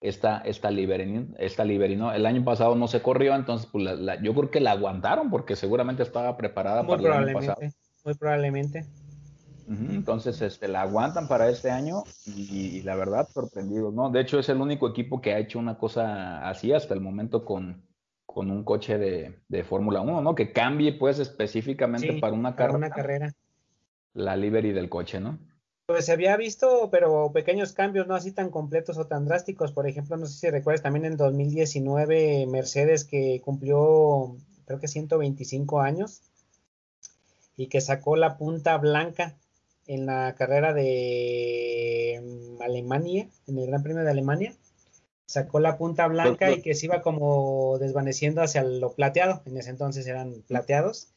[0.00, 1.62] esta, esta Liberty, esta.
[1.62, 3.84] El año pasado no se corrió, entonces pues
[4.22, 7.60] yo creo que la aguantaron porque seguramente estaba preparada para el año pasado.
[8.04, 8.86] Muy probablemente.
[9.68, 14.10] Entonces, este, la aguantan para este año y, la verdad, sorprendido, ¿no?
[14.10, 17.44] De hecho, es el único equipo que ha hecho una cosa así hasta el momento
[17.44, 17.82] con,
[18.24, 20.34] con un coche de, de Fórmula 1, ¿no?
[20.36, 23.32] Que cambie, pues, específicamente para, una, para una carrera.
[24.14, 25.38] La livery del coche, ¿no?
[25.86, 29.72] Pues se había visto, pero pequeños cambios, no así tan completos o tan drásticos.
[29.72, 35.80] Por ejemplo, no sé si recuerdas también en 2019 Mercedes que cumplió, creo que 125
[35.80, 36.22] años
[37.56, 39.36] y que sacó la punta blanca
[39.86, 44.54] en la carrera de mm, Alemania, en el Gran Premio de Alemania,
[45.26, 49.70] sacó la punta blanca y que se iba como desvaneciendo hacia lo plateado, en ese
[49.70, 51.08] entonces eran plateados,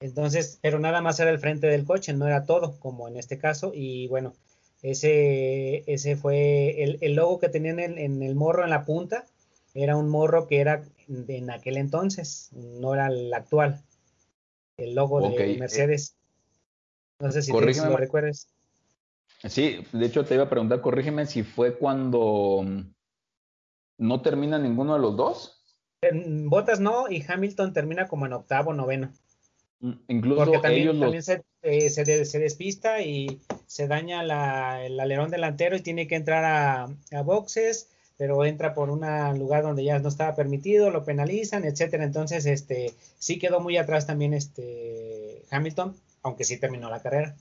[0.00, 3.38] entonces, pero nada más era el frente del coche, no era todo, como en este
[3.38, 4.34] caso, y bueno,
[4.82, 9.24] ese, ese fue el, logo que tenían en, el morro en la punta,
[9.74, 13.82] era un morro que era en aquel entonces, no era el actual,
[14.76, 16.16] el logo de eh, Mercedes.
[17.18, 18.48] No sé si, te, lo recuerdes.
[19.44, 22.80] Sí, de hecho te iba a preguntar, corrígeme si fue cuando mm,
[23.98, 25.62] no termina ninguno de los dos.
[26.12, 29.12] Botas no, y Hamilton termina como en octavo, noveno.
[29.80, 31.14] Mm, incluso Porque también,
[31.62, 34.22] eh, se, despista y se daña
[34.84, 39.00] el alerón delantero y tiene que entrar a, boxes, pero entra por un
[39.38, 42.04] lugar donde ya no estaba permitido, lo penalizan, etcétera.
[42.04, 45.94] Entonces, este, sí quedó muy atrás también este Hamilton,
[46.26, 47.36] aunque sí terminó la carrera.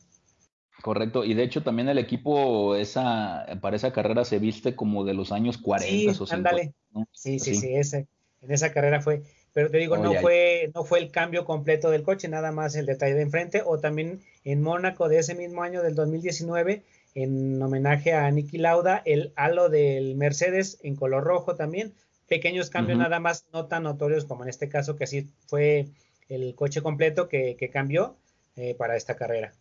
[0.82, 5.14] Correcto, y de hecho también el equipo esa, para esa carrera se viste como de
[5.14, 6.36] los años 40 sí, o 50.
[6.36, 6.74] Ándale.
[7.12, 8.08] Sí, sí, sí, ese,
[8.42, 9.24] en esa carrera fue.
[9.54, 12.86] Pero te digo, no, fue, no fue el cambio completo del coche, nada más el
[12.86, 16.84] detalle de enfrente, o también en Mónaco de ese mismo año del 2019,
[17.16, 21.94] en homenaje a Niki Lauda, el halo del Mercedes en color rojo también,
[22.28, 25.88] pequeños cambios nada más, no tan notorios como en este caso, que así fue
[26.30, 28.18] el coche completo que, cambió
[28.56, 29.52] eh, para esta carrera.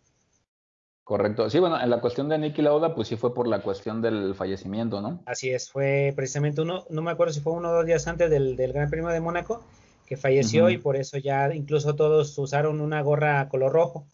[1.04, 1.50] Correcto.
[1.50, 4.34] Sí, bueno, en la cuestión de Niki Lauda, pues sí fue por la cuestión del
[4.34, 5.22] fallecimiento, ¿no?
[5.26, 8.30] Así es, fue precisamente uno, no me acuerdo si fue uno o dos días antes
[8.30, 9.62] del, del Gran Premio de Mónaco,
[10.06, 14.06] que falleció y por eso ya incluso todos usaron una gorra color rojo.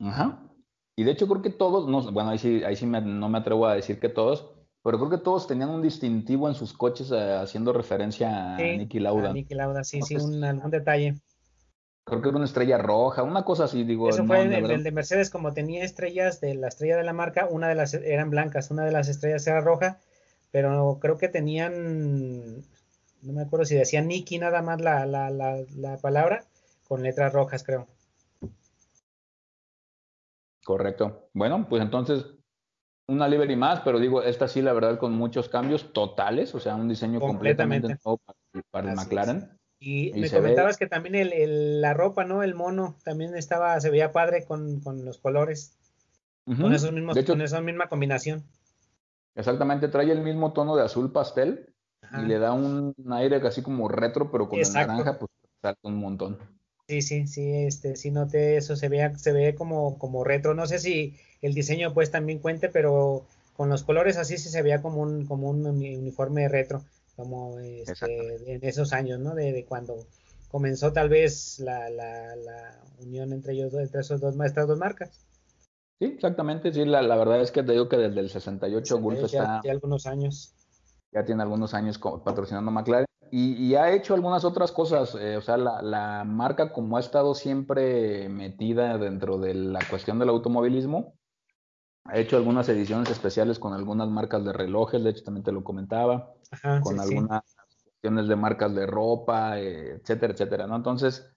[0.00, 0.38] Ajá.
[0.96, 3.66] Y de hecho creo que todos, no, bueno, ahí sí, ahí sí no me atrevo
[3.66, 4.50] a decir que todos,
[4.82, 8.98] pero creo que todos tenían un distintivo en sus coches eh, haciendo referencia a Niki
[8.98, 9.30] Lauda.
[9.30, 11.14] A Niki Lauda, sí, sí, un, algún detalle.
[12.04, 14.08] Creo que era una estrella roja, una cosa así, digo.
[14.08, 17.68] Eso fue el, de Mercedes, como tenía estrellas de la estrella de la marca, una
[17.68, 20.00] de las eran blancas, una de las estrellas era roja,
[20.50, 22.56] pero creo que tenían,
[23.22, 26.44] no me acuerdo si decía Nicky nada más la, la, la, palabra,
[26.88, 27.86] con letras rojas, creo.
[30.64, 31.28] Correcto.
[31.34, 32.26] Bueno, pues entonces
[33.06, 36.74] una livery más, pero digo, esta sí, la verdad, con muchos cambios totales, o sea,
[36.74, 38.20] un diseño completamente nuevo
[38.70, 39.61] para, el McLaren.
[39.84, 42.44] Y, me comentabas que también el, la ropa, ¿no?
[42.44, 45.76] El mono también estaba, se veía padre con, con los colores.
[46.44, 48.44] Con esos mismos, con esa misma combinación.
[49.34, 51.74] Exactamente, trae el mismo tono de azul pastel
[52.18, 55.96] y le da un aire así como retro, pero con el naranja, pues salta un
[55.96, 56.38] montón.
[56.88, 60.54] Sí, sí, sí, este, sí noté eso, se ve, se ve como, como retro.
[60.54, 63.24] No sé si el diseño pues también cuente, pero
[63.56, 66.82] con los colores así sí se veía como un, como un uniforme retro,
[67.16, 69.34] como este, en esos años, ¿no?
[69.34, 70.06] De, cuando
[70.48, 75.26] comenzó tal vez la, la, la unión entre ellos, entre esos dos, estas dos marcas.
[75.98, 79.24] Sí, exactamente, sí, la, la, verdad es que te digo que desde el 68 Gulf
[79.24, 79.60] está...
[79.64, 80.54] Ya algunos años.
[81.12, 85.56] Ya tiene algunos años patrocinando McLaren y, ha hecho algunas otras cosas, eh, o sea,
[85.56, 91.14] la, la, marca como ha estado siempre metida dentro de la cuestión del automovilismo,
[92.04, 95.62] ha hecho algunas ediciones especiales con algunas marcas de relojes, de hecho también te lo
[95.62, 96.34] comentaba,
[96.82, 97.42] con algunas
[97.84, 100.76] cuestiones de marcas de ropa, eh, etcétera, etcétera, ¿no?
[100.76, 101.32] Entonces,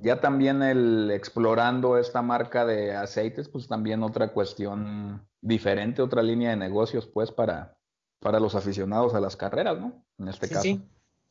[0.00, 6.50] ya también el explorando esta marca de aceites, pues también otra cuestión diferente, otra línea
[6.50, 7.76] de negocios, pues, para,
[8.20, 10.04] para los aficionados a las carreras, ¿no?
[10.18, 10.62] En este caso.
[10.62, 10.82] Sí,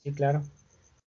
[0.03, 0.43] sí, claro.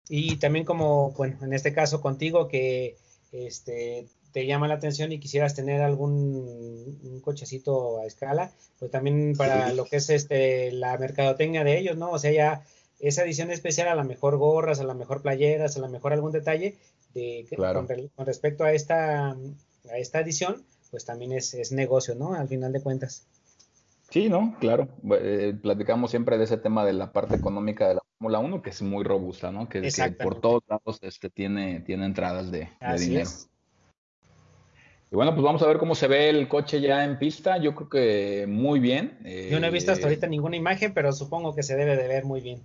[0.09, 2.97] Y también como, bueno, en este caso contigo, que
[3.33, 9.73] este, te llama la atención y quisieras tener algún cochecito a escala, pues también para
[9.73, 12.11] lo que es este la mercadotecnia de ellos, ¿no?
[12.11, 12.65] O sea, ya
[13.01, 16.33] esa edición especial a la mejor gorras, a la mejor playeras, a la mejor algún
[16.33, 16.77] detalle
[17.15, 17.89] de con,
[18.27, 22.35] respecto a esta a esta edición, pues también es, es negocio, ¿no?
[22.35, 23.27] Al final de cuentas.
[24.11, 24.57] Sí, ¿no?
[24.59, 24.89] Claro.
[25.21, 28.71] Eh, platicamos siempre de ese tema de la parte económica de la Fórmula 1, que
[28.71, 29.69] es muy robusta, ¿no?
[29.69, 29.91] Que,
[30.23, 33.29] por todos lados este, tiene, tiene entradas de, dinero.
[35.11, 37.57] Y bueno, pues vamos a ver cómo se ve el coche ya en pista.
[37.57, 39.19] Yo creo que muy bien.
[39.51, 42.09] Yo no he visto hasta eh, ahorita ninguna imagen, pero supongo que se debe de
[42.09, 42.63] ver muy bien.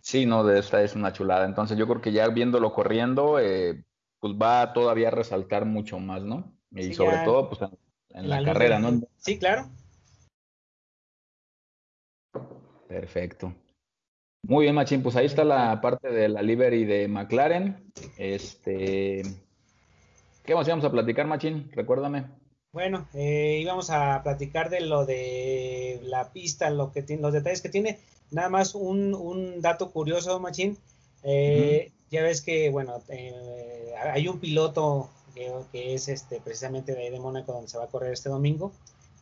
[0.00, 1.44] Sí, no, de esta es una chulada.
[1.44, 3.84] Entonces yo creo que ya viéndolo corriendo, eh,
[4.20, 6.56] pues va todavía a resaltar mucho más, ¿no?
[6.70, 7.60] Y sobre todo, pues
[8.10, 9.00] en, la, carrera, ¿no?
[9.18, 9.68] Sí, claro.
[12.88, 13.54] Perfecto.
[14.42, 15.02] Muy bien, Machín.
[15.02, 17.92] Pues ahí está la parte de la livery de McLaren.
[18.16, 19.22] Este,
[20.44, 21.70] ¿Qué más íbamos a platicar, Machín?
[21.72, 22.26] Recuérdame.
[22.72, 27.62] Bueno, eh, íbamos a platicar de lo de la pista, lo que tiene, los detalles
[27.62, 27.98] que tiene.
[28.30, 30.78] Nada más un, dato curioso, Machín.
[31.24, 35.10] Eh, ya ves que, bueno, eh, hay un piloto
[35.72, 38.72] que, es este precisamente de ahí de Mónaco donde se va a correr este domingo,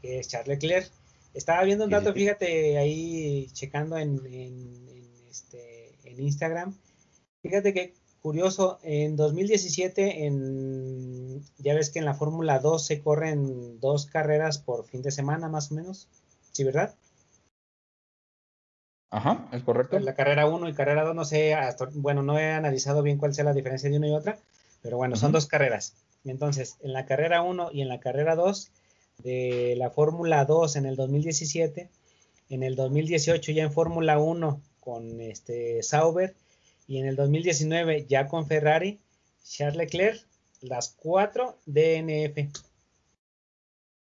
[0.03, 0.91] que es Charles Leclerc.
[1.35, 4.21] Estaba viendo un dato, fíjate, ahí checando en,
[5.31, 6.77] este, en Instagram.
[7.43, 13.81] Fíjate que curioso, en 2017, en, ya ves que en la Fórmula 2 se corren
[13.81, 16.09] dos carreras por fin de semana, más o menos.
[16.53, 16.95] ¿Sí, verdad?
[19.11, 19.99] Ajá, es correcto.
[20.01, 21.57] La carrera 1 y carrera 2, no sé,
[21.95, 24.39] bueno, no he analizado bien cuál sea la diferencia de una y otra,
[24.83, 25.95] pero bueno, son dos carreras.
[26.25, 28.71] Entonces, en la carrera 1 y en la carrera 2
[29.19, 31.89] de la Fórmula 2 en el 2017,
[32.51, 36.35] en el 2018 ya en Fórmula 1 con este Sauber
[36.89, 38.99] y en el 2019 ya con Ferrari,
[39.45, 40.27] Charles Leclerc,
[40.63, 42.51] las cuatro DNF.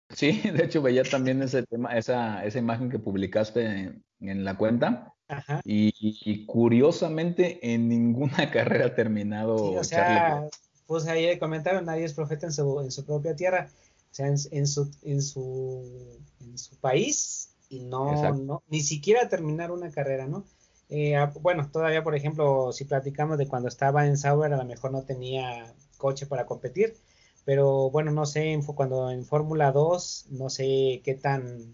[0.09, 5.13] Sí, de hecho veía también ese tema, esa, esa imagen que publicaste en, la cuenta.
[5.27, 5.61] Ajá.
[5.63, 9.57] Y, curiosamente en ninguna carrera ha terminado.
[9.57, 10.47] Sí, o sea,
[10.87, 13.69] pues ahí comentaron, nadie es profeta en su, en su propia tierra,
[14.11, 19.71] o sea, en, su, en, su, en su país y no, no, ni siquiera terminar
[19.71, 20.45] una carrera, ¿no?
[20.91, 24.91] Eh, bueno, todavía, por ejemplo, si platicamos de cuando estaba en Sauber, a lo mejor
[24.91, 26.97] no tenía coche para competir,
[27.45, 31.73] pero bueno, no sé, cuando en Fórmula 2, no sé qué tan,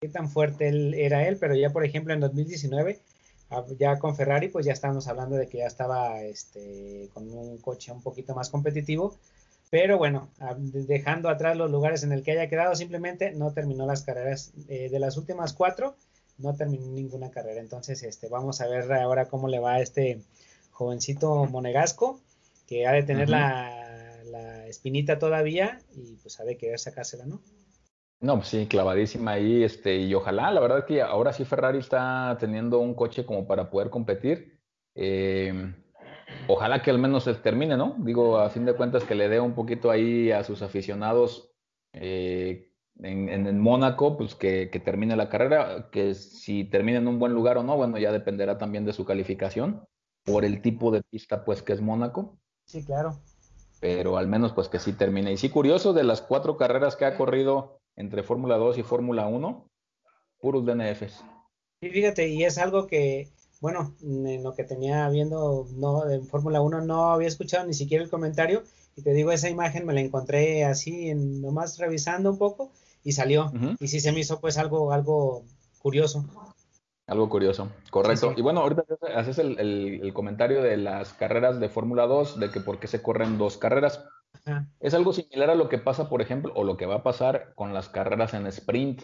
[0.00, 3.00] qué tan fuerte él, era él, pero ya por ejemplo en 2019,
[3.50, 7.58] ah, ya con Ferrari, pues ya estábamos hablando de que ya estaba este, con un
[7.58, 9.18] coche un poquito más competitivo,
[9.70, 14.02] pero bueno, dejando atrás los lugares en el que haya quedado, simplemente no terminó las
[14.04, 15.96] carreras eh, de las últimas cuatro,
[16.38, 20.20] no terminó ninguna carrera, entonces este, vamos a ver ahora cómo le va a este
[20.70, 22.20] jovencito monegasco,
[22.66, 23.84] que ha de tener la
[24.34, 27.40] la espinita todavía y pues ha de querer sacársela, ¿no?
[28.20, 32.36] No, pues sí, clavadísima ahí, este, y ojalá, la verdad que ahora sí Ferrari está
[32.40, 34.58] teniendo un coche como para poder competir.
[34.94, 35.74] Em,
[36.48, 37.96] ojalá que al menos se termine, ¿no?
[37.98, 41.52] Digo, a fin de cuentas que le dé un poquito ahí a sus aficionados
[41.92, 47.18] eh, en, en, Mónaco, pues que, que, termine la carrera, que si termina en un
[47.18, 49.84] buen lugar o no, bueno, ya dependerá también de su calificación,
[50.24, 52.38] por el tipo de pista, pues que es Mónaco.
[52.66, 53.20] Sí, claro
[53.84, 55.30] pero al menos pues que sí termine.
[55.30, 59.26] Y sí, curioso, de las cuatro carreras que ha corrido entre Fórmula 2 y Fórmula
[59.26, 59.68] 1,
[60.40, 61.22] puros DNFs.
[61.82, 63.28] Sí, fíjate, y es algo que,
[63.60, 68.02] bueno, en lo que tenía viendo no, en Fórmula 1 no había escuchado ni siquiera
[68.02, 68.62] el comentario,
[68.96, 72.72] y te digo, esa imagen me la encontré así, en, nomás revisando un poco,
[73.04, 75.44] y salió, y sí se me hizo pues algo, algo
[75.78, 76.24] curioso.
[77.06, 78.32] Algo curioso, correcto.
[78.34, 82.80] Y bueno, ahorita haces el, comentario de las carreras de Fórmula 2, de que por
[82.80, 84.02] qué se corren dos carreras.
[84.80, 87.52] Es algo similar a lo que pasa, por ejemplo, o lo que va a pasar
[87.54, 89.02] con las carreras en sprint.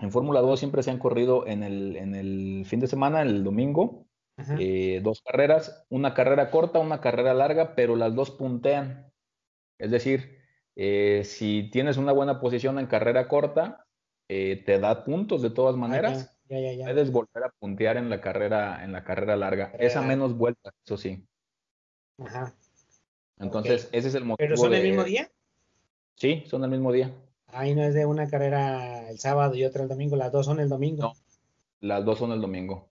[0.00, 3.42] En Fórmula 2 siempre se han corrido en el, en el fin de semana, el
[3.42, 4.06] domingo,
[4.58, 9.10] eh, dos carreras, una carrera corta, una carrera larga, pero las dos puntean.
[9.78, 10.35] Es decir,
[10.76, 13.86] eh, si tienes una buena posición en carrera corta,
[14.28, 16.38] eh, te da puntos de todas maneras.
[16.46, 19.72] Puedes volver a puntear en la carrera, en la carrera larga.
[19.78, 21.26] Esa menos vuelta, eso sí.
[22.18, 22.54] Ajá.
[23.38, 24.36] Entonces, ese es el motivo.
[24.38, 25.30] ¿Pero son el mismo día?
[26.14, 27.12] Sí, son el mismo día.
[27.48, 30.60] Ahí no es de una carrera el sábado y otra el domingo, las dos son
[30.60, 31.02] el domingo.
[31.02, 31.12] No,
[31.80, 32.90] las dos son el domingo.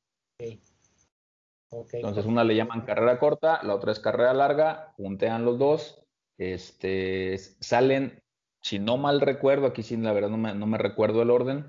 [1.70, 2.00] Okay.
[2.00, 6.05] Entonces, una le llaman carrera corta, la otra es carrera larga, puntean los dos,
[6.38, 8.20] este, salen,
[8.62, 11.66] si no mal recuerdo, aquí sí, la verdad no me, no me recuerdo el orden,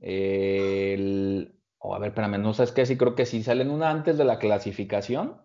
[0.00, 4.16] el, oh, a ver, espérame, no sabes qué, sí creo que si salen una antes
[4.16, 5.42] de la clasificación,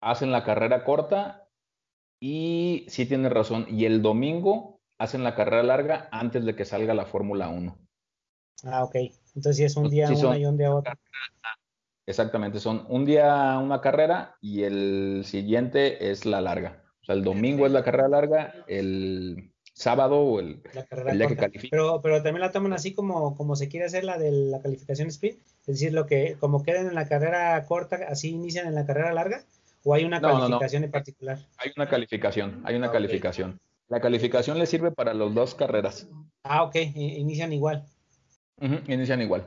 [0.00, 1.48] hacen la carrera corta
[2.20, 6.94] y sí tienes razón, y el domingo hacen la carrera larga antes de que salga
[6.94, 7.76] la Fórmula 1.
[8.64, 8.96] Ah, ok.
[9.34, 10.98] Entonces sí es un día una y un día otra.
[12.06, 16.85] Exactamente, son un día una carrera y el siguiente es la larga.
[17.06, 20.60] O sea, el domingo es la carrera larga, el sábado o el,
[21.12, 21.68] día que califica.
[21.70, 25.06] Pero, pero también la toman así como, como se quiere hacer la de la calificación
[25.06, 28.86] sprint, es decir, lo que como queden en la carrera corta, así inician en la
[28.86, 29.44] carrera larga,
[29.84, 31.38] o hay una calificación en particular.
[31.58, 33.60] Hay una calificación, hay una calificación.
[33.86, 36.08] La calificación le sirve para las dos carreras.
[36.42, 37.86] Ah, ok, inician igual.
[38.88, 39.46] inician igual.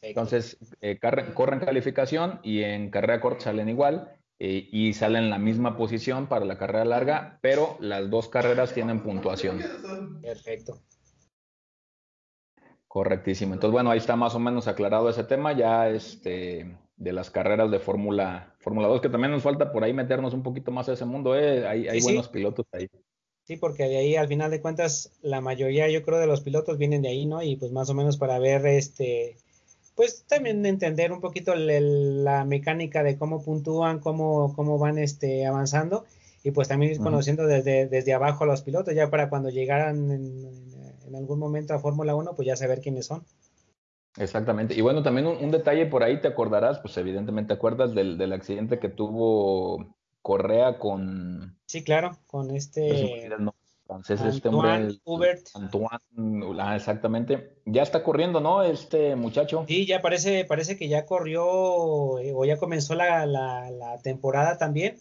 [0.00, 0.98] Entonces, eh,
[1.34, 6.26] corren calificación y en carrera corta salen igual eh, y sale en la misma posición
[6.26, 9.60] para la carrera larga, pero las dos carreras tienen puntuación.
[10.22, 10.80] Perfecto.
[12.88, 13.54] Correctísimo.
[13.54, 17.70] Entonces, bueno, ahí está más o menos aclarado ese tema ya este, de las carreras
[17.70, 20.94] de Fórmula Fórmula 2, que también nos falta por ahí meternos un poquito más a
[20.94, 21.36] ese mundo.
[21.36, 21.66] ¿eh?
[21.66, 22.88] Hay, hay buenos pilotos ahí.
[23.44, 26.78] Sí, porque de ahí al final de cuentas la mayoría yo creo de los pilotos
[26.78, 27.42] vienen de ahí, ¿no?
[27.42, 29.36] Y pues más o menos para ver este
[29.94, 36.04] pues también entender un poquito la mecánica de cómo puntúan, cómo, cómo van este, avanzando
[36.42, 40.10] y pues también ir conociendo desde, desde abajo a los pilotos, ya para cuando llegaran
[40.10, 43.24] en, algún momento a Fórmula 1, pues ya saber quiénes son.
[44.16, 44.74] Exactamente.
[44.74, 48.32] Y bueno, también un, detalle por ahí te acordarás, pues evidentemente te acuerdas del, del
[48.32, 51.56] accidente que tuvo Correa con...
[51.66, 53.28] Sí, claro, con este...
[53.86, 54.98] francés, este hombre...
[55.04, 55.48] Hubert.
[55.54, 57.56] Antoine, ah, exactamente.
[57.64, 58.62] Ya está corriendo, ¿no?
[58.62, 59.64] Este muchacho.
[59.68, 64.96] Sí, ya parece, parece que ya corrió eh, o ya comenzó la, la, temporada también.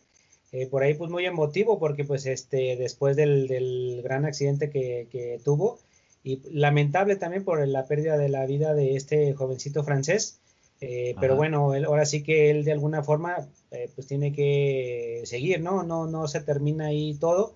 [0.52, 5.08] Eh, por ahí pues muy emotivo porque pues este después del, del gran accidente que,
[5.12, 5.80] que, tuvo
[6.24, 10.40] y lamentable también por la pérdida de la vida de este jovencito francés
[10.86, 15.62] eh, pero bueno, ahora sí que él de alguna forma eh, pues tiene que seguir,
[15.62, 15.84] ¿no?
[15.84, 17.56] No, no se termina ahí todo.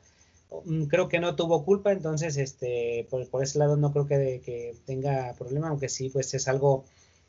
[0.65, 4.75] Mm, creo que no tuvo culpa, entonces este, por, ese lado no creo que, que,
[4.85, 6.85] tenga problema, aunque sí, pues es algo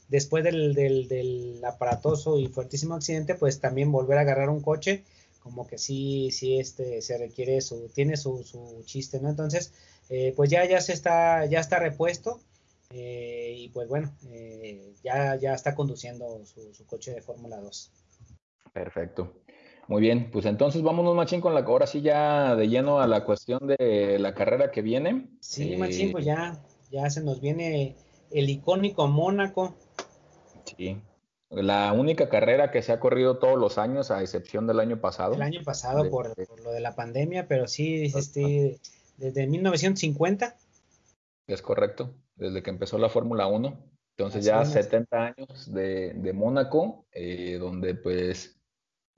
[0.08, 5.04] después del, del, del, aparatoso y fuertísimo accidente, pues también volver a agarrar un coche,
[5.42, 9.30] como que sí, sí, este, se requiere su, tiene su, su chiste, ¿no?
[9.30, 9.72] Entonces,
[10.10, 12.40] eh, pues ya, ya se está, ya está repuesto
[12.90, 17.90] eh, y pues bueno, eh, ya, ya está conduciendo su, coche de Fórmula 2.
[18.72, 19.34] Perfecto.
[19.88, 23.24] Muy bien, pues entonces vámonos, Machín, con la ahora sí ya de lleno a la
[23.24, 25.30] cuestión de la carrera que viene.
[25.40, 27.96] Sí, Machín, pues ya, ya se nos viene
[28.30, 29.74] el icónico Mónaco.
[30.64, 31.00] Sí,
[31.48, 35.34] la única carrera que se ha corrido todos los años, a excepción del año pasado.
[35.34, 38.78] El año pasado por, lo de la pandemia, pero sí, este,
[39.16, 40.54] desde 1950.
[41.46, 43.76] Es correcto desde que empezó la Fórmula 1.
[44.18, 48.57] Entonces ya 70 años de, Mónaco, eh, donde pues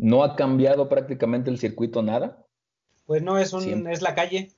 [0.00, 2.44] no ha cambiado prácticamente el circuito nada.
[3.06, 4.50] Pues no, es, un, es la calle.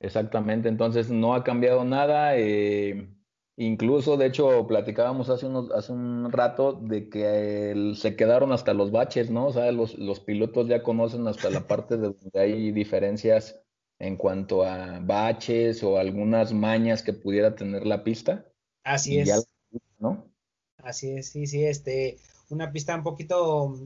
[0.00, 2.36] Exactamente, entonces no ha cambiado nada.
[2.36, 3.08] Eh,
[3.56, 8.90] incluso, de hecho, platicábamos hace, unos, hace un rato de que se quedaron hasta los
[8.90, 9.46] baches, ¿no?
[9.46, 13.60] O sea, los, los pilotos ya conocen hasta la parte de donde hay diferencias
[13.98, 18.46] en cuanto a baches o algunas mañas que pudiera tener la pista.
[18.84, 19.46] Así es.
[19.98, 20.26] ¿no?
[20.78, 22.18] Así es, sí, sí, este,
[22.50, 23.78] una pista un poquito,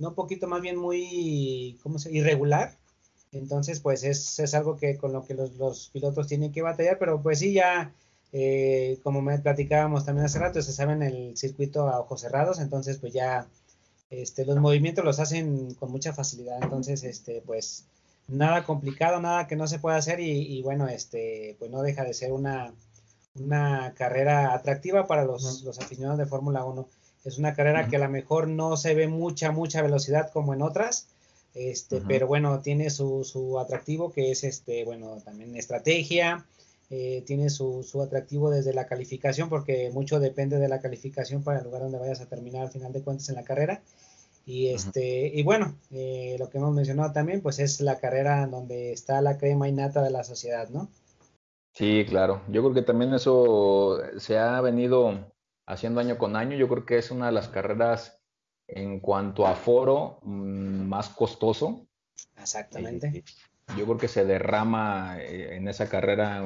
[0.00, 2.76] no un poquito, más bien muy, ¿cómo se irregular.
[3.32, 6.98] Entonces, pues es, es algo que con lo que los, los, pilotos tienen que batallar,
[6.98, 7.92] pero pues sí, ya,
[8.32, 12.98] eh, como me platicábamos también hace rato, se saben el circuito a ojos cerrados, entonces
[12.98, 13.46] pues ya,
[14.10, 17.84] este, los movimientos los hacen con mucha facilidad, entonces, este, pues,
[18.28, 22.14] nada complicado, nada que no se pueda hacer y, bueno, este, pues no deja de
[22.14, 22.72] ser una,
[23.34, 26.88] una carrera atractiva para los, los aficionados de Fórmula 1.
[27.24, 30.62] Es una carrera que a lo mejor no se ve mucha, mucha velocidad como en
[30.62, 31.08] otras,
[31.54, 36.46] este, pero bueno, tiene su, su, atractivo que es, este, bueno, también estrategia,
[36.90, 41.58] eh, tiene su, su, atractivo desde la calificación, porque mucho depende de la calificación para
[41.58, 43.82] el lugar donde vayas a terminar al final de cuentas en la carrera.
[44.46, 48.92] Y, este, y bueno, eh, lo que hemos mencionado también, pues es la carrera donde
[48.92, 50.88] está la crema innata de la sociedad, ¿no?
[51.74, 52.42] Sí, claro.
[52.48, 55.30] Yo creo que también eso se ha venido
[55.70, 56.56] haciendo año con año.
[56.56, 58.20] Yo creo que es una de las carreras
[58.66, 61.86] en cuanto a foro mm, más costoso.
[62.36, 63.08] Exactamente.
[63.08, 63.24] Eh,
[63.78, 66.42] yo creo que se derrama eh, en esa carrera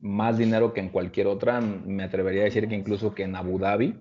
[0.00, 1.60] más dinero que en cualquier otra.
[1.60, 4.00] Me atrevería a decir que incluso que en Abu Dhabi.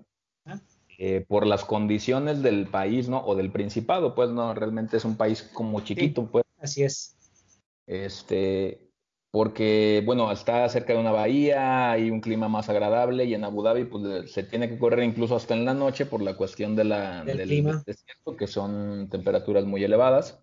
[1.03, 3.25] Eh, por las condiciones del país, ¿no?
[3.25, 6.45] O del Principado, pues no, realmente es un país como chiquito, pues.
[6.59, 7.17] Así es.
[7.87, 8.90] Este,
[9.31, 13.63] porque, bueno, está cerca de una bahía, hay un clima más agradable y en Abu
[13.63, 16.83] Dhabi, pues se tiene que correr incluso hasta en la noche por la cuestión de
[16.83, 17.81] la, del, clima.
[17.85, 20.39] desierto, que son temperaturas muy elevadas.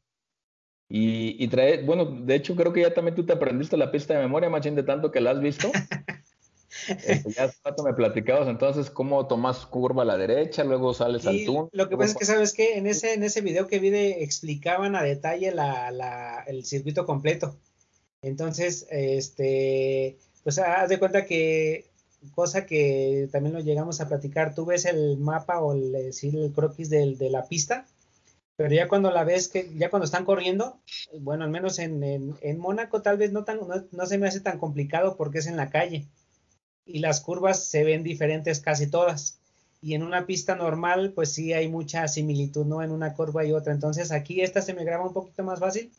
[0.89, 4.15] Y, y, trae, bueno, de hecho creo que ya también tú te aprendiste la pista
[4.15, 5.71] de memoria, Machín, de tanto que la has visto.
[6.87, 11.27] Este, ya hace rato me platicabas entonces cómo tomas curva a la derecha, luego sales
[11.27, 11.69] al túnel.
[11.73, 14.95] Lo que pasa es que, ¿sabes que En ese, en ese video que vi explicaban
[14.95, 17.59] a detalle la, la, el circuito completo.
[18.23, 21.87] Entonces, este, pues haz de cuenta que,
[22.35, 26.91] cosa que también lo llegamos a platicar, tú ves el mapa o el, el croquis
[26.91, 27.87] de la pista,
[28.59, 30.81] pero ya cuando la ves, que ya cuando están corriendo,
[31.21, 34.27] bueno, al menos en, en, en Mónaco tal vez no, tan, no, no se me
[34.27, 36.09] hace tan complicado porque es en la calle
[36.85, 39.39] y las curvas se ven diferentes casi todas.
[39.81, 42.83] Y en una pista normal, pues sí hay mucha similitud, ¿no?
[42.83, 43.73] En una curva y otra.
[43.73, 45.93] Entonces aquí esta se me graba un poquito más fácil,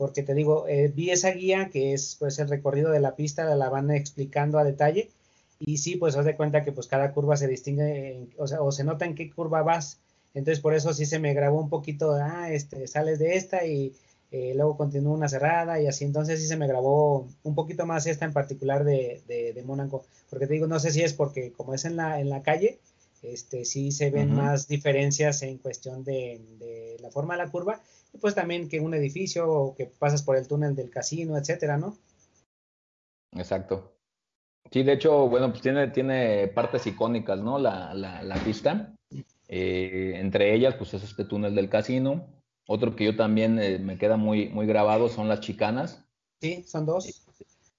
[0.00, 3.54] porque te digo, eh, vi esa guía que es pues el recorrido de la pista,
[3.54, 5.10] la van explicando a detalle.
[5.58, 8.72] Y sí, pues haz de cuenta que pues cada curva se distingue, o sea, o
[8.72, 9.98] se nota en qué curva vas.
[10.32, 13.92] Entonces por eso sí se me grabó un poquito, ah, este, sales de esta y
[14.30, 18.06] eh, luego continúa una cerrada y así, entonces sí se me grabó un poquito más
[18.06, 21.74] esta en particular de, de, Mónaco, porque te digo, no sé si es porque como
[21.74, 22.78] es en la, en la calle,
[23.22, 27.82] este, sí se ven más diferencias en cuestión de, de, la forma de la curva,
[28.12, 31.78] y pues también que un edificio o que pasas por el túnel del casino, etcétera,
[31.78, 31.96] ¿no?
[33.32, 33.92] Exacto.
[34.70, 37.58] Sí, de hecho, bueno, pues tiene, tiene partes icónicas, ¿no?
[37.58, 38.94] La, la, la pista.
[39.48, 42.26] Eh, entre ellas, pues es este túnel del casino.
[42.68, 46.04] Otro que yo también eh, me queda muy, muy grabado son las chicanas.
[46.40, 47.26] Sí, son dos.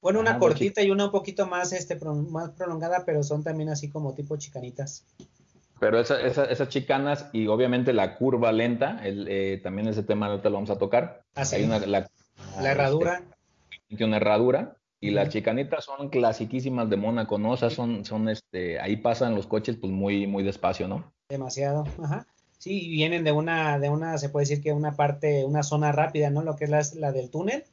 [0.01, 3.89] Bueno, una cortita y una un poquito más, este, más prolongada, pero son también así
[3.89, 5.05] como tipo chicanitas.
[5.81, 10.47] Pero esa, esas chicanas y obviamente la curva lenta, el, eh, también ese tema te
[10.51, 11.23] lo vamos a tocar.
[11.33, 11.55] Así.
[11.55, 12.07] Ah, Hay una, la,
[12.61, 13.23] la herradura.
[13.89, 17.53] Este, una herradura y las chicanitas son clasiquísimas de Mónaco, ¿no?
[17.53, 21.11] O sea, son, son este, ahí pasan los coches pues muy, muy despacio, ¿no?
[21.29, 22.27] Demasiado, ajá.
[22.59, 26.29] Sí, vienen de una, de una, se puede decir que una parte, una zona rápida,
[26.29, 26.43] ¿no?
[26.43, 27.63] Lo que es la, la del túnel.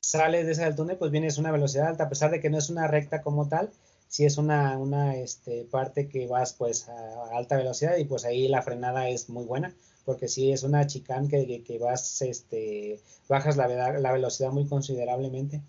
[0.00, 2.50] Sales de esa del túnel, pues vienes a una velocidad alta, a pesar de que
[2.50, 3.70] no es una recta como tal,
[4.12, 8.46] sí es una, una este, parte que vas pues a alta velocidad y pues ahí
[8.46, 13.56] la frenada es muy buena, porque sí es una chicane que, que, vas, este, bajas
[13.56, 15.62] la, la velocidad muy considerablemente.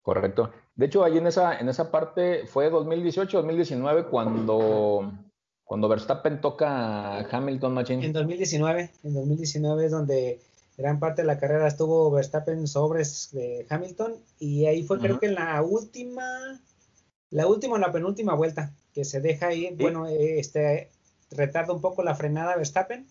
[0.00, 0.52] Correcto.
[0.74, 5.12] De hecho, ahí en esa, en esa parte fue 2018, 2019 cuando,
[5.64, 8.06] cuando Verstappen toca Hamilton Machine.
[8.06, 10.40] En 2019, en 2019 es donde
[10.78, 15.26] gran parte de la carrera estuvo Verstappen sobres de Hamilton y ahí fue creo que
[15.26, 16.24] en la última,
[17.34, 20.88] la última o la penúltima vuelta que se deja ahí, bueno, este
[21.30, 23.06] retarda un poco la frenada Verstappen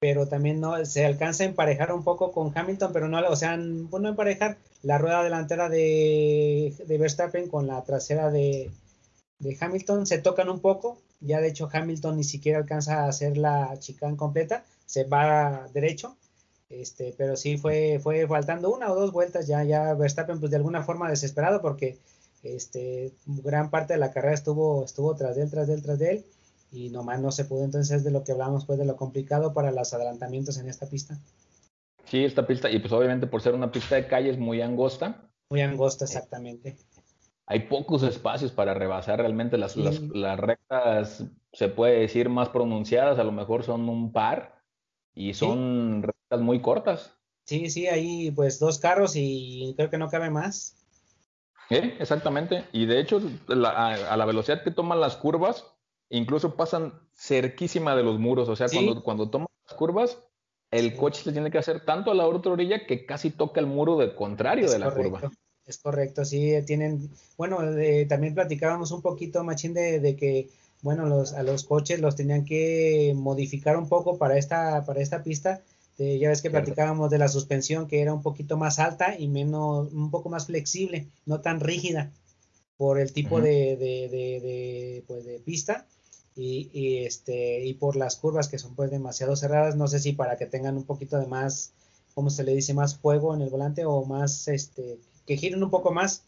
[0.00, 3.58] pero también no se alcanza a emparejar un poco con Hamilton, pero no, o sea,
[3.58, 8.70] bueno, emparejar la rueda delantera de, de Verstappen con la trasera de,
[9.40, 13.36] de, Hamilton, se tocan un poco, ya de hecho Hamilton ni siquiera alcanza a hacer
[13.36, 16.16] la chicane completa, se va derecho,
[16.68, 20.58] este, pero sí fue, fue faltando una o dos vueltas, ya, ya Verstappen pues de
[20.58, 21.98] alguna forma desesperado porque
[22.42, 25.98] este, gran parte de la carrera estuvo, estuvo tras de él, tras de él, tras
[25.98, 26.24] de él,
[26.70, 27.64] y nomás no se pudo.
[27.64, 31.18] Entonces, de lo que hablamos, pues de lo complicado para los adelantamientos en esta pista.
[32.04, 35.30] Sí, esta pista, y pues obviamente por ser una pista de calle es muy angosta.
[35.50, 36.76] Muy angosta, exactamente.
[37.46, 43.24] Hay pocos espacios para rebasar realmente las, las, rectas, se puede decir, más pronunciadas, a
[43.24, 44.62] lo mejor son un par
[45.14, 47.14] y son rectas muy cortas.
[47.46, 50.77] Sí, sí, hay pues dos carros y creo que no cabe más.
[51.68, 52.64] Sí, exactamente.
[52.72, 55.66] Y de hecho, a, la velocidad que toman las curvas,
[56.08, 60.18] incluso pasan cerquísima de los muros, o sea, cuando, cuando toman las curvas,
[60.70, 63.66] el coche se tiene que hacer tanto a la otra orilla que casi toca el
[63.66, 65.30] muro de contrario de la curva.
[65.66, 67.58] Es correcto, sí, tienen, bueno,
[68.08, 70.48] también platicábamos un poquito, Machín, de, de, que,
[70.80, 75.22] bueno, los, a los coches los tenían que modificar un poco para esta, para esta
[75.22, 75.60] pista.
[75.98, 79.92] Ya ves que platicábamos de la suspensión que era un poquito más alta y menos,
[79.92, 82.12] un poco más flexible, no tan rígida
[82.76, 85.86] por el tipo de, de, de, pues de pista
[86.36, 90.36] y, este, y por las curvas que son pues demasiado cerradas, no sé si para
[90.36, 91.72] que tengan un poquito de más,
[92.14, 92.74] ¿cómo se le dice?
[92.74, 96.22] Más fuego en el volante o más, este, que giren un poco más.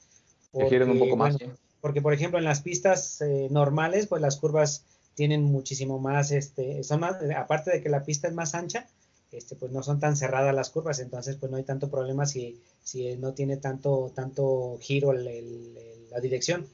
[0.53, 1.37] que giren un poco más.
[1.81, 6.83] Porque por ejemplo en las pistas eh, normales, pues las curvas tienen muchísimo más, este,
[6.83, 8.89] son más, aparte de que la pista es más ancha,
[9.33, 12.61] este, pues no son tan cerradas las curvas, entonces pues no hay tanto problema si,
[12.83, 16.66] si no tiene tanto, tanto giro la dirección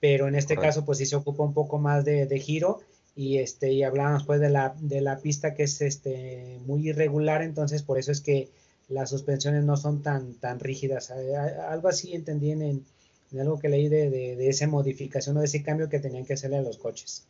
[0.00, 2.80] pero en este caso pues sí se ocupa un poco más de, giro
[3.16, 7.42] y este y hablábamos pues de la, de la pista que es este muy irregular,
[7.42, 8.48] entonces por eso es que
[8.88, 11.10] las suspensiones no son tan, tan rígidas.
[11.10, 12.86] Algo así entendí en,
[13.38, 16.58] algo que leí de, de, esa modificación o de ese cambio que tenían que hacerle
[16.58, 17.26] a los coches.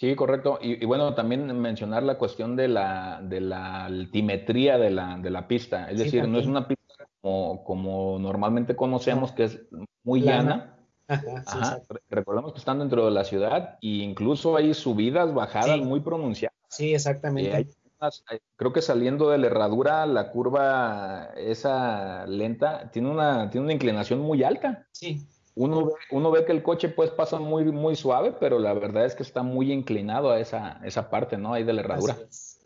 [0.00, 0.58] Sí, correcto.
[0.62, 5.46] Y, bueno, también mencionar la cuestión de la, de la altimetría de la, de la
[5.46, 5.90] pista.
[5.90, 9.60] Es decir, no es una pista como, como normalmente conocemos, que es
[10.02, 10.78] muy llana
[11.10, 16.56] Ajá, Recordemos que están dentro de la ciudad e incluso hay subidas, bajadas muy pronunciadas.
[16.68, 17.58] Sí, exactamente.
[17.58, 23.72] Eh, creo que saliendo de la herradura, la curva esa lenta tiene una, tiene una
[23.72, 24.86] inclinación muy alta.
[24.92, 25.26] Sí.
[25.60, 29.04] Uno ve, uno ve que el coche pues pasa muy, muy suave, pero la verdad
[29.04, 31.52] es que está muy inclinado a esa, esa parte, ¿no?
[31.52, 32.16] Ahí de la herradura.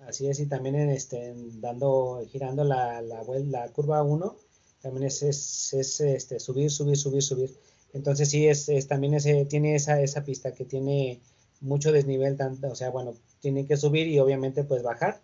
[0.06, 4.36] Así es, y también en este, dando, girando la, la, curva 1,
[4.80, 7.50] también es, es, es este, subir, subir, subir, subir.
[7.94, 11.20] Entonces sí, es, también ese, tiene esa, esa pista que tiene
[11.60, 15.20] mucho desnivel, tanto, o sea, bueno, tiene que subir y obviamente pues bajar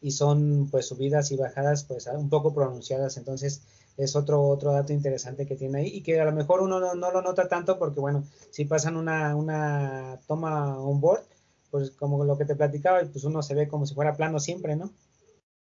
[0.00, 3.62] y son pues subidas y bajadas pues un poco pronunciadas, entonces
[4.02, 6.94] es otro, otro dato interesante que tiene ahí y que a lo mejor uno no,
[6.94, 11.22] no lo nota tanto porque bueno, si pasan una, una toma on board,
[11.70, 14.76] pues como lo que te platicaba, pues uno se ve como si fuera plano siempre,
[14.76, 14.90] ¿no?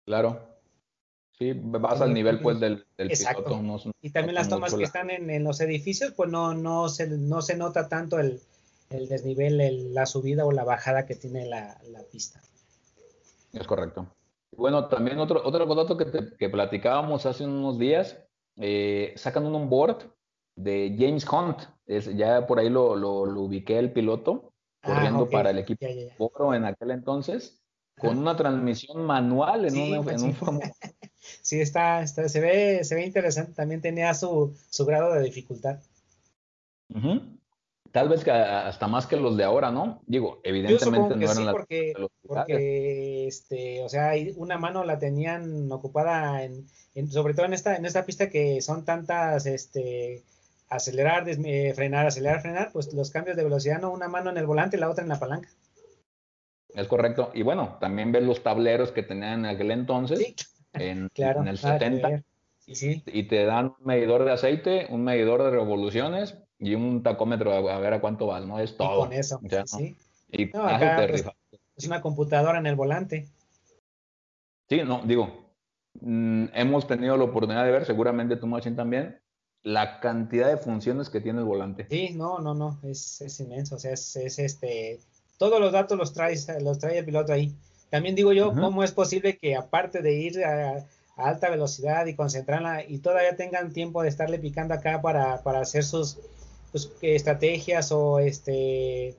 [0.05, 0.57] Claro,
[1.37, 3.61] Sí, vas al nivel pues del, del Exacto.
[4.01, 7.43] y también las tomas que están en, en, los edificios, pues no, no, se, no
[7.43, 8.41] se nota tanto el,
[8.89, 11.77] el desnivel, la subida o la bajada que tiene la,
[12.11, 12.41] pista.
[13.53, 14.07] Es correcto.
[14.55, 16.07] Bueno, también otro, otro dato que,
[16.39, 18.17] que platicábamos hace unos días,
[18.57, 20.11] eh, sacan un onboard
[20.55, 24.51] de James Hunt, es, ya por ahí lo, lo, ubiqué el piloto,
[24.81, 27.61] ah, corriendo para el equipo en aquel entonces,
[27.99, 30.35] con una transmisión manual en, un, pues en
[31.41, 35.79] sí, está, está, se, ve, se ve interesante, también tenía su, su grado de dificultad.
[37.91, 40.01] Tal vez que hasta más que los de ahora, ¿no?
[40.05, 41.93] Digo, evidentemente no eran las porque,
[42.25, 46.67] porque este, o sea, una mano la tenían ocupada en,
[47.09, 50.23] sobre todo en esta, en esta pista que son tantas, este,
[50.69, 54.45] acelerar, eh, frenar, acelerar, frenar, pues los cambios de velocidad, no una mano en el
[54.45, 55.49] volante y la otra en la palanca.
[56.73, 57.31] Es correcto.
[57.33, 60.35] Y bueno, también ves los tableros que tenían en aquel entonces,
[60.73, 62.23] en, en, el 70,
[62.65, 67.79] y te dan un medidor de aceite, un medidor de revoluciones y un tacómetro a,
[67.79, 68.59] ver a cuánto vas, ¿no?
[68.59, 69.01] Es todo.
[69.01, 69.95] con eso, sí.
[70.29, 71.25] Y pues,
[71.75, 73.27] es una computadora en el volante.
[74.67, 75.53] Sí, no, digo,
[76.01, 79.19] mm, hemos tenido la oportunidad de ver, seguramente tú, Machine, también,
[79.63, 81.87] la cantidad de funciones que tiene el volante.
[81.89, 84.99] Sí, no, no, no, es, es inmenso, o sea, es, es, este,
[85.37, 87.53] todos los datos los trae, los trae el piloto ahí.
[87.89, 90.85] También digo yo, ¿cómo es posible que aparte de ir a,
[91.15, 95.83] alta velocidad y concentrarla y todavía tengan tiempo de estarle picando acá para, para hacer
[95.83, 96.19] sus
[96.85, 99.15] pues, estrategias o este,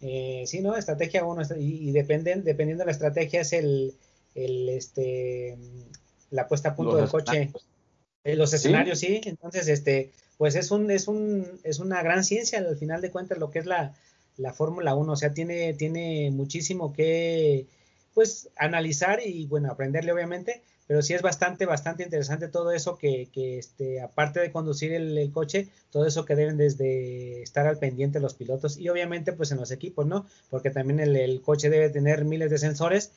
[0.00, 0.76] eh, sí, ¿no?
[0.76, 3.94] Estrategia uno, y, y, dependen, dependiendo de la estrategia es el,
[4.34, 5.56] el este,
[6.30, 7.50] la puesta a punto del coche.
[8.24, 9.20] Eh, los escenarios, ¿Sí?
[9.24, 13.38] Entonces, este, pues es un, es un, es una gran ciencia al final de cuentas
[13.38, 13.94] lo que es la,
[14.36, 15.12] la Fórmula 1.
[15.12, 17.66] O sea, tiene, tiene muchísimo que,
[18.14, 23.30] pues, analizar y, bueno, aprenderle obviamente, pero sí es bastante, bastante interesante todo eso que,
[23.32, 28.20] que este, aparte de conducir el, coche, todo eso que deben desde estar al pendiente
[28.20, 30.26] los pilotos y obviamente pues en los equipos, ¿no?
[30.50, 33.14] Porque también el, el coche debe tener miles de sensores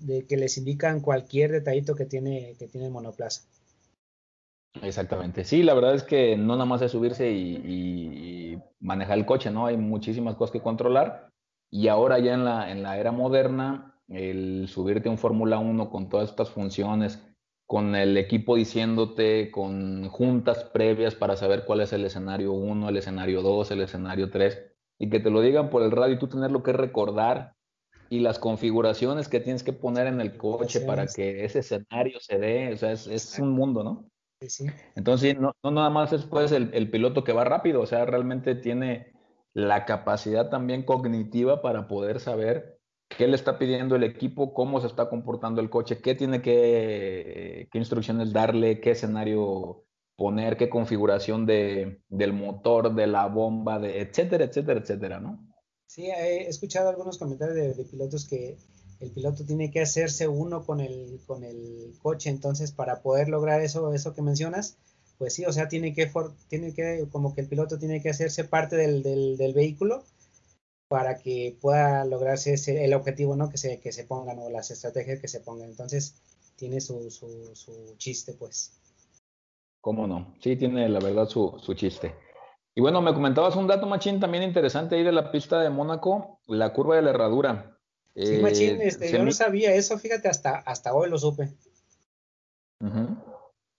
[0.00, 3.42] de que les indican cualquier detallito que tiene, que tiene el monoplaza.
[4.82, 5.44] Exactamente.
[5.44, 9.66] Sí, la verdad es que no nada más es subirse y, manejar el coche, ¿no?
[9.66, 11.28] Hay muchísimas cosas que controlar.
[11.70, 15.90] Y ahora ya en la, en la era moderna, el subirte a un Fórmula 1
[15.90, 17.22] con todas estas funciones,
[17.66, 22.96] con el equipo diciéndote, con juntas previas para saber cuál es el escenario 1, el
[22.96, 24.62] escenario 2, el escenario 3,
[24.98, 27.54] y que te lo digan por el radio y tú tenerlo que recordar
[28.10, 32.38] y las configuraciones que tienes que poner en el coche para que ese escenario se
[32.38, 34.06] dé, o sea, es, es un mundo, ¿no?
[34.94, 38.54] Entonces, no, no, nada más es pues el, piloto que va rápido, o sea, realmente
[38.54, 39.12] tiene
[39.54, 42.80] la capacidad también cognitiva para poder saber
[43.16, 47.68] qué le está pidiendo el equipo, cómo se está comportando el coche, qué tiene que,
[47.70, 49.84] qué instrucciones darle, qué escenario
[50.16, 55.48] poner, qué configuración de, del motor, de la bomba, de etcétera, etcétera, etcétera, ¿no?
[55.86, 58.56] Sí, he escuchado algunos comentarios de pilotos que
[59.02, 63.60] el piloto tiene que hacerse uno con el, con el coche, entonces para poder lograr
[63.60, 64.78] eso, eso que mencionas,
[65.18, 66.10] pues sí, o sea, tiene que,
[66.48, 70.04] tiene que como que el piloto tiene que hacerse parte del, del, vehículo
[70.92, 73.48] para que pueda lograrse ese, el objetivo, ¿no?
[73.48, 75.70] Que se, que se pongan o las estrategias que se pongan.
[75.70, 76.20] Entonces,
[76.56, 78.78] tiene su, su, su chiste, pues.
[79.80, 80.34] ¿Cómo no?
[80.42, 82.14] Sí, tiene la verdad su, su chiste.
[82.74, 86.40] Y bueno, me comentabas un dato, Machín, también interesante ahí de la pista de Mónaco,
[86.46, 87.78] la curva de la herradura.
[88.14, 91.48] Sí, machín, eh, este, yo no sabía eso, fíjate, hasta, hasta hoy lo supe.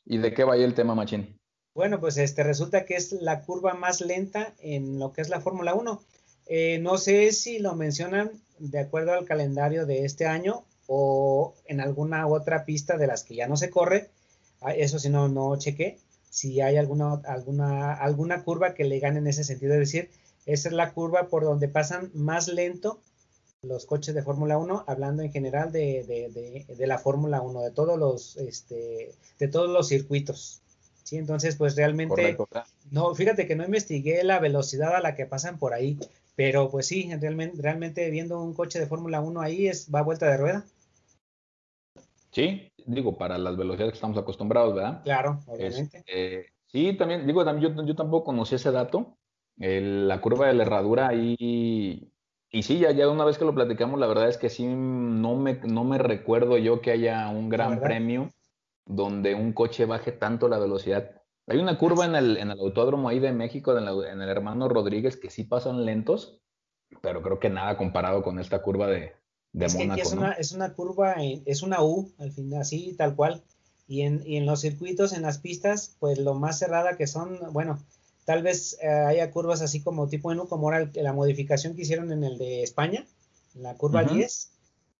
[0.05, 1.37] ¿Y de qué va ahí el tema, Machín?
[1.75, 5.41] Bueno, pues este resulta que es la curva más lenta en lo que es la
[5.41, 6.01] Fórmula 1.
[6.47, 11.81] Eh, no sé si lo mencionan de acuerdo al calendario de este año o en
[11.81, 14.09] alguna otra pista de las que ya no se corre.
[14.61, 15.97] Ah, eso si no, no chequé.
[16.29, 19.73] Si hay alguna, alguna, alguna curva que le gane en ese sentido.
[19.73, 20.09] Es decir,
[20.45, 22.99] esa es la curva por donde pasan más lento
[23.63, 27.71] los coches de Fórmula 1, hablando en general de, de, de, la Fórmula 1, de
[27.71, 30.61] todos los, este, de todos los circuitos.
[31.03, 32.37] Sí, entonces, pues realmente,
[32.91, 35.97] no, fíjate que no investigué la velocidad a la que pasan por ahí,
[36.35, 40.03] pero pues sí, realmente, realmente viendo un coche de Fórmula 1 ahí es, va a
[40.03, 40.65] vuelta de rueda.
[42.31, 45.03] Sí, digo, para las velocidades que estamos acostumbrados, ¿verdad?
[45.03, 45.97] Claro, obviamente.
[45.97, 49.17] Este, sí, también, digo, también, yo, yo tampoco conocí ese dato.
[49.57, 52.11] la curva de la herradura ahí
[52.55, 55.35] y sí, ya, ya una vez que lo platicamos, la verdad es que sí, no
[55.35, 58.29] me, no me recuerdo yo que haya un gran premio
[58.85, 61.22] donde un coche baje tanto la velocidad.
[61.47, 64.69] Hay una curva en el, en el autódromo ahí de México, en, en, el hermano
[64.69, 66.39] Rodríguez, que sí pasan lentos,
[67.01, 69.13] pero creo que nada comparado con esta curva de,
[69.51, 70.01] de es Mónaco.
[70.01, 71.15] es, una, es una curva,
[71.45, 73.43] es una U, al final, así, tal cual.
[73.87, 77.37] Y en, y en los circuitos, en las pistas, pues lo más cerrada que son,
[77.51, 77.83] bueno,
[78.25, 82.11] tal vez eh, haya curvas así como tipo en como ahora la modificación que hicieron
[82.11, 83.05] en el de España,
[83.53, 84.51] la curva 10,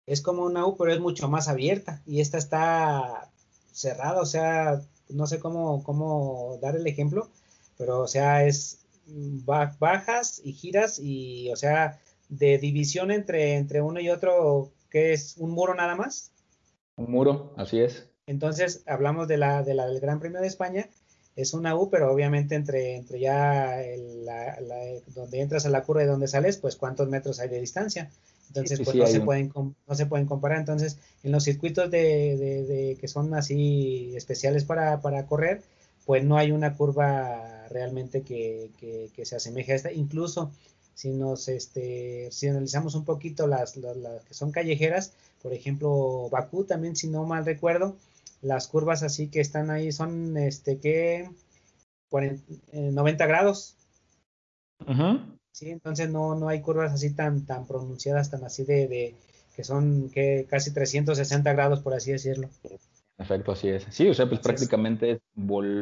[0.06, 3.32] es como una U, pero es mucho más abierta y esta está
[3.72, 4.82] cerrada, o sea,
[5.14, 7.30] no sé cómo, cómo dar el ejemplo,
[7.78, 12.00] pero o sea, es bajas y giras y, o sea,
[12.30, 16.32] de división entre, entre uno y otro, que es un muro nada más.
[16.96, 18.08] Un muro, así es.
[18.28, 20.90] Entonces, hablamos de la, de la del Gran Premio de España,
[21.36, 23.78] es una U, pero obviamente entre, entre ya
[25.08, 28.12] donde entras a la curva y donde sales, pues cuántos metros hay de distancia.
[28.56, 30.60] Entonces, pues no, se pueden, no se pueden comparar.
[30.60, 35.64] Entonces, en los circuitos de, de, que son así especiales para, para, correr,
[36.06, 39.92] pues no hay una curva realmente que, que, se asemeje a esta.
[39.92, 40.52] Incluso
[40.94, 46.30] si nos este, si analizamos un poquito las, las, las, que son callejeras, por ejemplo,
[46.30, 47.98] Bakú también, si no mal recuerdo,
[48.44, 51.28] las curvas así que están ahí son este que
[52.12, 53.76] 90 eh, grados.
[55.54, 59.16] Sí, entonces no, no hay curvas así tan, tan pronunciadas, tan así de, de
[59.56, 62.50] que son que casi 360 grados, por así decirlo.
[63.20, 63.86] Efecto, así es.
[63.92, 65.22] Sí, o sea, pues prácticamente es,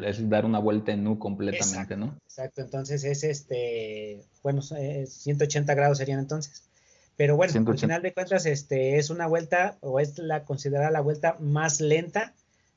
[0.03, 2.17] es, dar una vuelta en U completamente, ¿no?
[2.26, 6.69] Exacto, entonces es este, bueno, 180 grados serían entonces.
[7.15, 11.01] Pero bueno, al final de cuentas, este, es una vuelta, o es la considerada la
[11.01, 12.34] vuelta más lenta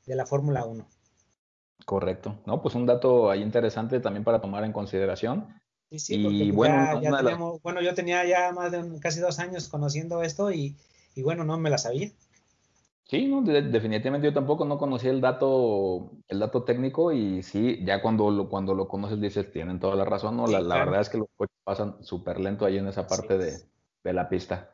[0.07, 0.87] de la Fórmula 1.
[1.85, 2.39] Correcto.
[2.47, 5.49] No, pues un dato ahí interesante también para tomar en consideración.
[5.99, 9.39] Sí, sí, porque pues bueno, ya, tenemos, bueno, yo tenía ya más de casi dos
[9.39, 10.75] años conociendo esto y,
[11.15, 12.11] y bueno, no me la sabía.
[13.05, 18.03] Sí, no, definitivamente yo tampoco no conocía el dato, el dato técnico y sí, ya
[18.03, 20.47] cuando lo, cuando lo conoces dices, tienen toda la razón, ¿no?
[20.49, 23.59] la, verdad es que los coches pasan súper lento ahí en esa parte de,
[24.03, 24.71] de, la pista.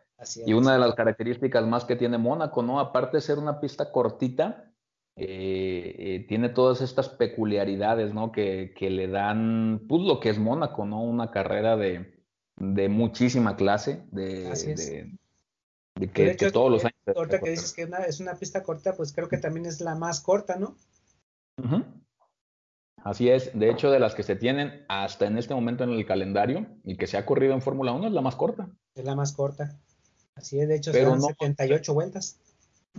[0.47, 2.81] y una de las características más que tiene Mónaco, ¿no?
[2.81, 4.70] Aparte de ser una pista cortita,
[5.21, 8.33] eh, eh, tiene todas estas peculiaridades, ¿no?
[8.33, 11.03] Que, que, le dan, pues lo que es Mónaco, ¿no?
[11.03, 12.25] Una carrera de,
[12.57, 14.45] de muchísima clase, de,
[15.95, 16.97] de, que, todos los años...
[17.15, 20.21] Ahorita que dices que es una pista corta, pues creo que también es la más
[20.21, 20.77] corta, ¿no?
[23.05, 26.07] Así es, de hecho, de las que se tienen hasta en este momento en el
[26.07, 28.69] calendario y que se ha corrido en Fórmula 1 es la más corta.
[28.95, 29.79] Es la más corta.
[30.35, 32.40] Así es, de hecho, son 78 vueltas.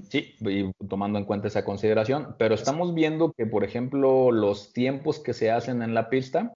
[0.09, 5.19] Sí, y tomando en cuenta esa consideración, pero estamos viendo que, por ejemplo, los tiempos
[5.19, 6.55] que se hacen en la pista,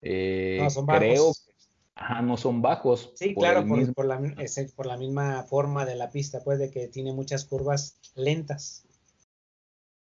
[0.00, 3.12] eh, no, son creo que no son bajos.
[3.16, 4.20] Sí, claro, por, la,
[4.76, 8.84] por la misma forma de la pista, pues de que tiene muchas curvas lentas.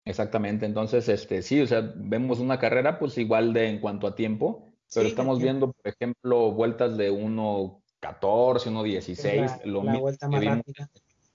[0.03, 4.15] Exactamente, entonces, este, sí, o sea, vemos una carrera pues igual de en cuanto a
[4.15, 10.89] tiempo, pero estamos viendo, por ejemplo, vueltas de 1.14, 1.16, lo la vuelta más rápida.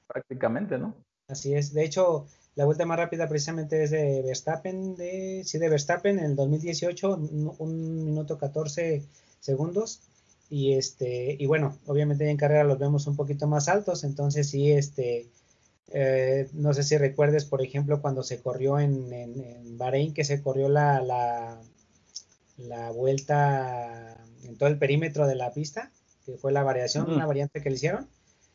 [0.07, 0.95] Prácticamente, ¿no?
[1.31, 1.73] Así es.
[1.73, 2.27] De hecho,
[2.57, 7.17] la vuelta más rápida precisamente es de Verstappen, de, sí, de Verstappen en el 2018,
[7.59, 9.03] un, minuto 14
[9.39, 10.01] segundos.
[10.51, 14.73] Y este, y bueno, obviamente en carrera los vemos un poquito más altos, entonces sí,
[14.73, 15.29] este,
[15.93, 20.43] eh, no sé si recuerdes, por ejemplo, cuando se corrió en, en, Bahrein, que se
[20.43, 21.61] corrió la, la,
[22.59, 25.93] la, vuelta en todo el perímetro de la pista,
[26.27, 28.09] que fue la variación, una variante que le hicieron.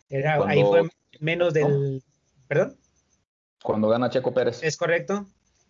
[0.10, 0.90] Era, ahí fue
[1.22, 2.04] menos del,
[2.48, 2.78] ¿Perdón?
[3.64, 4.62] Cuando gana Checo Pérez.
[4.64, 5.26] Es correcto.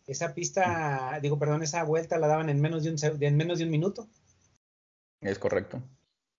[0.07, 3.65] Esa pista, digo, perdón, esa vuelta la daban en menos de un, en menos de
[3.65, 4.07] un minuto.
[5.21, 5.81] Es correcto.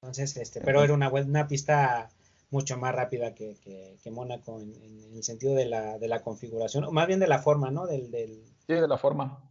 [0.02, 2.10] Entonces, este, pero era una, una pista
[2.50, 3.56] mucho más rápida que,
[4.02, 4.72] que, Mónaco en,
[5.14, 7.86] el sentido de la, de la configuración, o más bien de la forma, ¿no?
[7.86, 8.44] Del, del...
[8.66, 9.42] Sí, de la forma.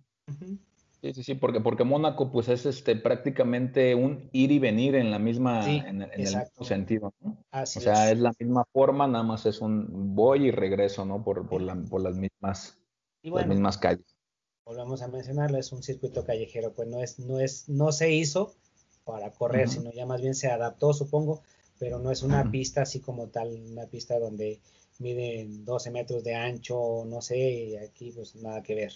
[1.05, 5.11] Sí, sí, sí, porque, porque Mónaco pues es este prácticamente un ir y venir en
[5.11, 7.37] la misma, en, el mismo sentido, ¿no?
[7.51, 8.17] o sea, es.
[8.17, 11.23] la misma forma, nada más es un voy y regreso, ¿no?
[11.23, 12.79] Por, por, la, por las mismas,
[13.21, 14.17] las mismas calles.
[14.65, 18.55] Volvamos a mencionarlo, es un circuito callejero, pues no es, no es, no se hizo
[19.03, 21.43] para correr, sino ya más bien se adaptó, supongo,
[21.77, 24.59] pero no es una pista así como tal, una pista donde
[24.97, 28.93] miden 12 metros de ancho, no sé, y aquí pues nada que ver.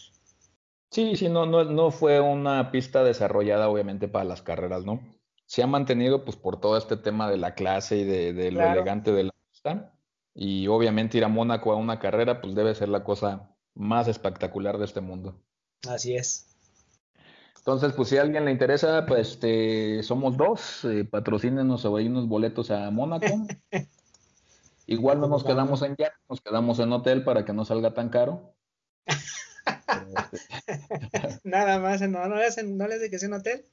[0.91, 5.01] Sí, sí, no, no, no fue una pista desarrollada obviamente para las carreras, ¿no?
[5.45, 9.11] Se ha mantenido pues por todo este tema de la clase y de, lo elegante
[9.11, 9.93] de la pista.
[10.33, 14.77] Y obviamente ir a Mónaco a una carrera pues debe ser la cosa más espectacular
[14.77, 15.41] de este mundo.
[15.87, 16.49] Así es.
[17.57, 22.07] Entonces, pues si a alguien le interesa, pues este, somos dos, eh, patrocínenos o hay
[22.07, 23.25] unos boletos a Mónaco.
[24.87, 28.09] Igual no nos quedamos en ya, nos quedamos en hotel para que no salga tan
[28.09, 28.55] caro.
[31.43, 33.65] Nada más, no, no, le hace, no le hace que sea en hotel.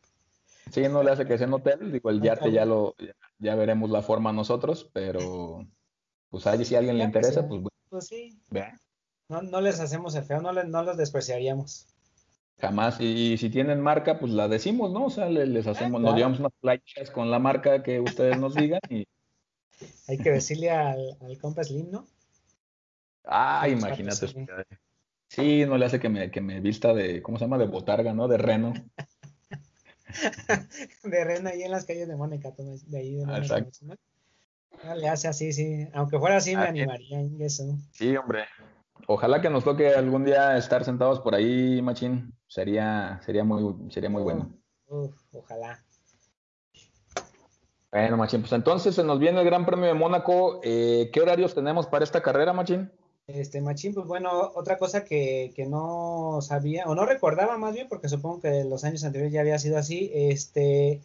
[0.73, 2.97] Sí, no le hace que sea en hotel, digo, el yate ya lo,
[3.39, 5.65] ya, veremos la forma nosotros, pero
[6.31, 8.39] pues ahí si a alguien le interesa, pues Pues sí.
[9.29, 11.87] No, no les hacemos el feo, no, no los despreciaríamos.
[12.59, 13.01] Jamás.
[13.01, 15.07] Y si tienen marca, pues la decimos, ¿no?
[15.07, 18.81] O sea, les, hacemos, nos llevamos unas planchas con la marca que ustedes nos digan
[18.89, 19.07] y.
[20.09, 22.07] Hay que decirle al, al compa Slim, ¿no?
[23.25, 24.27] Ah, imagínate.
[25.37, 27.59] Sí, no le hace que me, que me vista de, ¿cómo se llama?
[27.59, 28.27] De botarga, ¿no?
[28.27, 28.73] De reno.
[31.05, 33.59] de reno ahí en las calles de Mónica, de ahí de Mónica.
[33.59, 33.79] Exacto.
[33.83, 34.95] ¿no?
[34.95, 35.89] le hace así, sí.
[35.93, 37.77] Aunque fuera así, me ah, animaría en eso.
[37.93, 38.47] Sí, hombre.
[39.09, 42.33] Ojalá que nos toque algún día estar sentados por ahí, Machín.
[42.47, 44.55] Sería, sería muy, sería muy bueno.
[44.87, 45.85] Uf, ojalá.
[47.93, 50.61] Bueno, Machín, pues entonces se nos viene el Gran Premio de Mónaco.
[50.63, 52.91] Eh, ¿Qué horarios tenemos para esta carrera, Machín?
[53.29, 57.89] Este, Machín, pues bueno, otra cosa que, que, no sabía, o no recordaba más bien,
[57.89, 61.01] porque supongo que los años anteriores ya había sido así, este,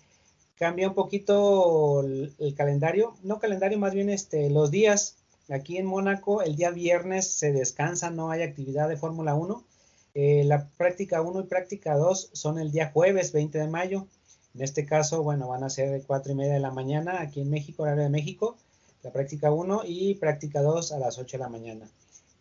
[0.55, 5.17] cambia un poquito el, calendario, no calendario, más bien este, los días
[5.51, 9.65] Aquí en Mónaco el día viernes se descansa, no hay actividad de Fórmula 1.
[10.13, 14.07] Eh, la práctica 1 y práctica 2 son el día jueves 20 de mayo.
[14.55, 17.41] En este caso, bueno, van a ser de 4 y media de la mañana aquí
[17.41, 18.55] en México, horario de México,
[19.03, 21.85] la práctica 1 y práctica 2 a las 8 de la mañana.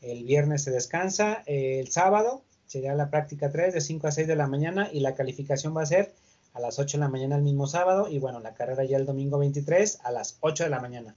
[0.00, 4.36] El viernes se descansa, el sábado sería la práctica 3 de 5 a 6 de
[4.36, 6.14] la mañana y la calificación va a ser
[6.52, 9.06] a las 8 de la mañana el mismo sábado y bueno, la carrera ya el
[9.06, 11.16] domingo 23 a las 8 de la mañana.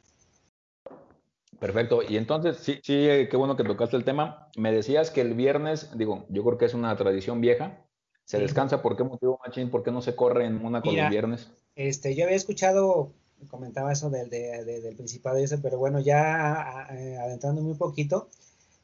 [1.59, 2.01] Perfecto.
[2.03, 4.49] Y entonces, sí, sí, eh, qué bueno que tocaste el tema.
[4.57, 7.85] Me decías que el viernes, digo, yo creo que es una tradición vieja.
[8.25, 8.81] ¿Se descansa?
[8.81, 9.69] ¿Por qué motivo, Machín?
[9.69, 11.51] ¿Por qué no se corre en Mónaco el viernes?
[11.75, 13.11] Este, yo había escuchado,
[13.47, 18.27] comentaba eso del, del Principado y eso, pero bueno, ya eh, adentrándome un poquito,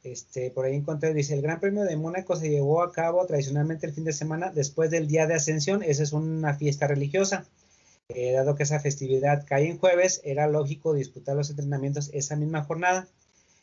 [0.04, 3.86] este, por ahí encontré, dice, el Gran Premio de Mónaco se llevó a cabo tradicionalmente
[3.86, 5.84] el fin de semana después del Día de Ascensión.
[5.84, 7.46] Esa es una fiesta religiosa.
[8.10, 12.64] Eh, dado que esa festividad cae en jueves, era lógico disputar los entrenamientos esa misma
[12.64, 13.08] jornada.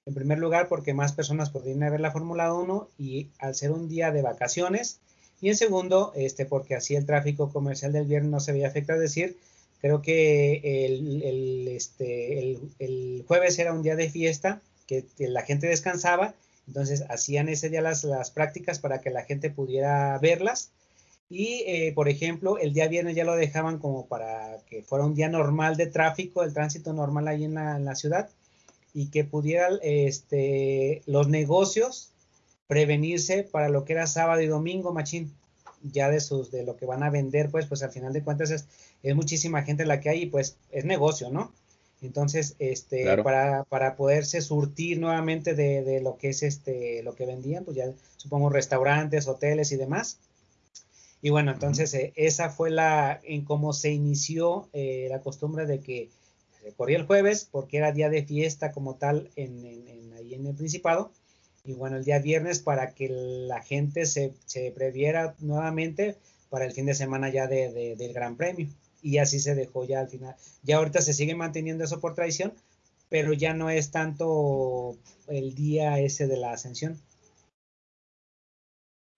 [0.05, 3.89] En primer lugar, porque más personas podrían ver la Fórmula 1 y al ser un
[3.89, 5.01] día de vacaciones.
[5.41, 9.03] Y en segundo, este, porque así el tráfico comercial del viernes no se veía afectado.
[9.03, 9.37] Es decir,
[9.81, 12.39] creo que el, este,
[12.79, 16.35] el, jueves era un día de fiesta, que, la gente descansaba,
[16.67, 20.71] entonces hacían ese día las, las prácticas para que la gente pudiera verlas
[21.29, 25.15] y, eh, por ejemplo, el día viernes ya lo dejaban como para que fuera un
[25.15, 28.31] día normal de tráfico, el tránsito normal ahí en la, ciudad,
[28.95, 32.13] y que pudieran este, los negocios
[32.69, 35.33] prevenirse para lo que era sábado y domingo, machín,
[35.83, 38.51] ya de sus, de lo que van a vender, pues, pues al final de cuentas
[38.51, 38.67] es,
[39.03, 41.53] es muchísima gente la que hay y pues es negocio, ¿no?
[42.07, 47.27] Entonces, este, para, para poderse surtir nuevamente de, de, lo que es este, lo que
[47.27, 50.19] vendían, pues ya supongo restaurantes, hoteles y demás,
[51.23, 55.81] y bueno, entonces eh, esa fue la en cómo se inició eh, la costumbre de
[55.81, 56.11] que
[56.63, 60.55] se corría el jueves porque era día de fiesta como tal en, ahí en el
[60.55, 61.11] Principado.
[61.65, 66.17] Y bueno, el día viernes para que la gente se, se previera nuevamente
[66.49, 68.69] para el fin de semana ya de, del Gran Premio.
[69.07, 70.35] Y así se dejó ya al final.
[70.65, 72.53] Ya ahorita se sigue manteniendo eso por tradición,
[73.09, 74.97] pero ya no es tanto
[75.29, 77.01] el día ese de la ascensión.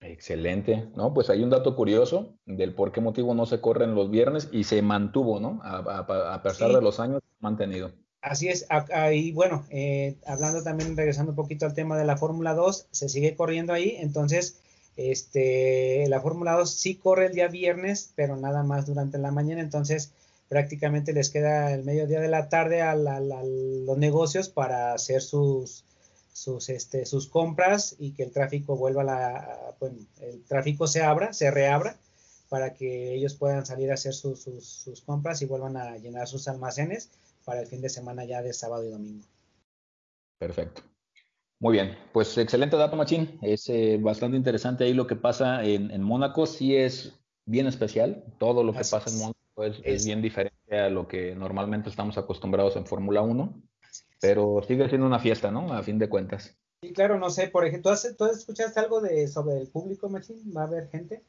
[0.03, 1.15] Excelente, ¿no?
[1.15, 4.65] Pues hay un dato curioso del por qué motivo no se corren los viernes y
[4.65, 5.59] se mantuvo, ¿no?
[5.65, 7.91] A, pesar de los años, mantenido.
[8.21, 8.67] Así es,
[9.15, 13.09] y bueno, eh, hablando también, regresando un poquito al tema de la Fórmula 2, se
[13.09, 14.61] sigue corriendo ahí, entonces,
[14.99, 19.61] este, la Fórmula 2 sí corre el día viernes, pero nada más durante la mañana,
[19.61, 20.11] entonces
[20.49, 25.23] prácticamente les queda el mediodía de la tarde a los negocios para hacer
[26.69, 31.33] este, sus compras y que el tráfico vuelva a la, bueno, el tráfico se abra,
[31.33, 31.97] se reabra
[32.49, 36.49] para que ellos puedan salir a hacer sus, sus, compras y vuelvan a llenar sus
[36.49, 37.09] almacenes
[37.45, 39.25] para el fin de semana ya de sábado y domingo.
[40.41, 40.83] Perfecto.
[41.61, 43.39] Muy bien, pues excelente dato, Machín.
[43.43, 46.47] Es eh, bastante interesante ahí lo que pasa en, en, Mónaco.
[46.47, 48.25] Sí es bien especial.
[48.39, 52.17] Todo lo que pasa en Mónaco es, es, bien diferente a lo que normalmente estamos
[52.17, 53.63] acostumbrados en Fórmula 1
[54.21, 55.73] pero sigue siendo una fiesta, ¿no?
[55.73, 56.57] A fin de cuentas.
[56.83, 60.39] Sí, claro, no sé, por ejemplo, ¿tú, has, escuchaste algo de sobre el público, Machín?
[60.57, 61.25] ¿Va a haber gente?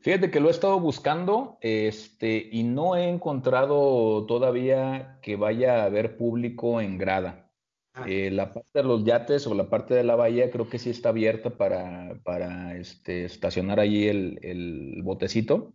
[0.00, 5.84] Fíjate que lo he estado buscando este, y no he encontrado todavía que vaya a
[5.84, 7.45] haber público en grada.
[7.96, 8.04] Ah.
[8.06, 10.90] Eh, la parte de los yates o la parte de la bahía creo que sí
[10.90, 15.72] está abierta para, para este, estacionar allí el, el botecito,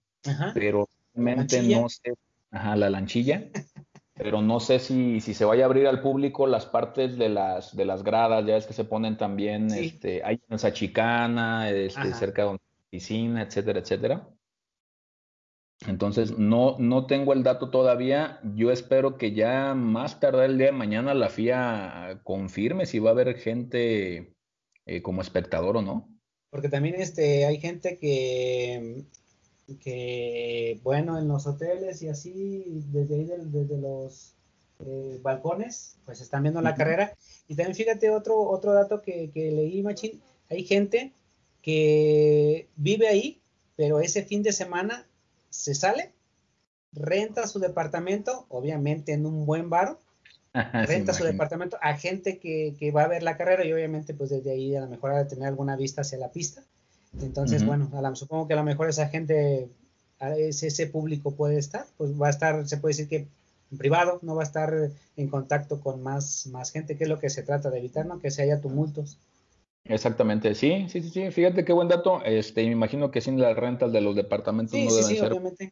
[0.54, 2.14] pero realmente no sé,
[2.52, 3.50] ajá, la lanchilla,
[4.14, 7.76] pero no sé si, si se vaya a abrir al público las partes de las,
[7.76, 12.46] de las gradas, ya es que se ponen también, este, hay en Sachicana, este, cerca
[12.46, 12.60] de la
[12.92, 14.28] piscina, etcétera, etcétera.
[15.88, 18.40] Entonces, no, no tengo el dato todavía.
[18.56, 23.10] Yo espero que ya más tarde el día de mañana la FIA confirme si va
[23.10, 24.36] a haber gente
[24.86, 26.08] eh, como espectador o no.
[26.52, 29.06] porque también este, hay gente que,
[29.80, 34.36] que, bueno, en los hoteles y así, desde ahí, desde los
[34.86, 37.16] eh, balcones, pues están viendo la carrera.
[37.48, 41.14] Y también fíjate otro, otro dato que, que leí, Machín, hay gente
[41.64, 43.42] que vive ahí,
[43.76, 45.08] pero ese fin de semana
[45.52, 46.12] se sale,
[46.92, 50.00] renta su departamento, obviamente en un buen bar,
[50.88, 54.32] renta su departamento a gente que, que, va a ver la carrera y obviamente pues
[54.32, 56.64] desde ahí a lo mejor ha de tener alguna vista hacia la pista.
[57.22, 59.70] Entonces, bueno, supongo que a lo mejor esa gente,
[60.38, 63.28] ese, ese público puede estar, pues va a estar, se puede decir que
[63.72, 67.20] en privado, no va a estar en contacto con más, más gente, que es lo
[67.20, 68.20] que se trata de evitar, ¿no?
[68.20, 69.18] Que se haya tumultos.
[69.86, 71.32] Exactamente, sí, sí, sí, sí.
[71.32, 72.24] Fíjate qué buen dato.
[72.24, 75.72] Este, me imagino que sin las rentas de los departamentos no deben ser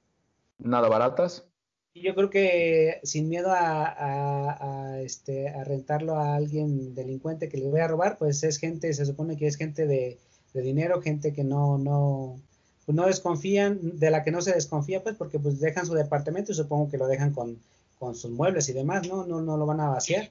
[0.58, 1.46] nada baratas.
[1.94, 7.70] Y yo creo que sin miedo a, este, a rentarlo a alguien delincuente que le
[7.70, 10.18] vaya a robar, pues es gente, se supone que es gente de,
[10.54, 12.40] dinero, gente que no, no,
[12.88, 16.56] no desconfían, de la que no se desconfía, pues porque pues dejan su departamento y
[16.56, 17.60] supongo que lo dejan con,
[17.98, 19.26] con sus muebles y demás, ¿no?
[19.26, 20.30] No, no lo van a vaciar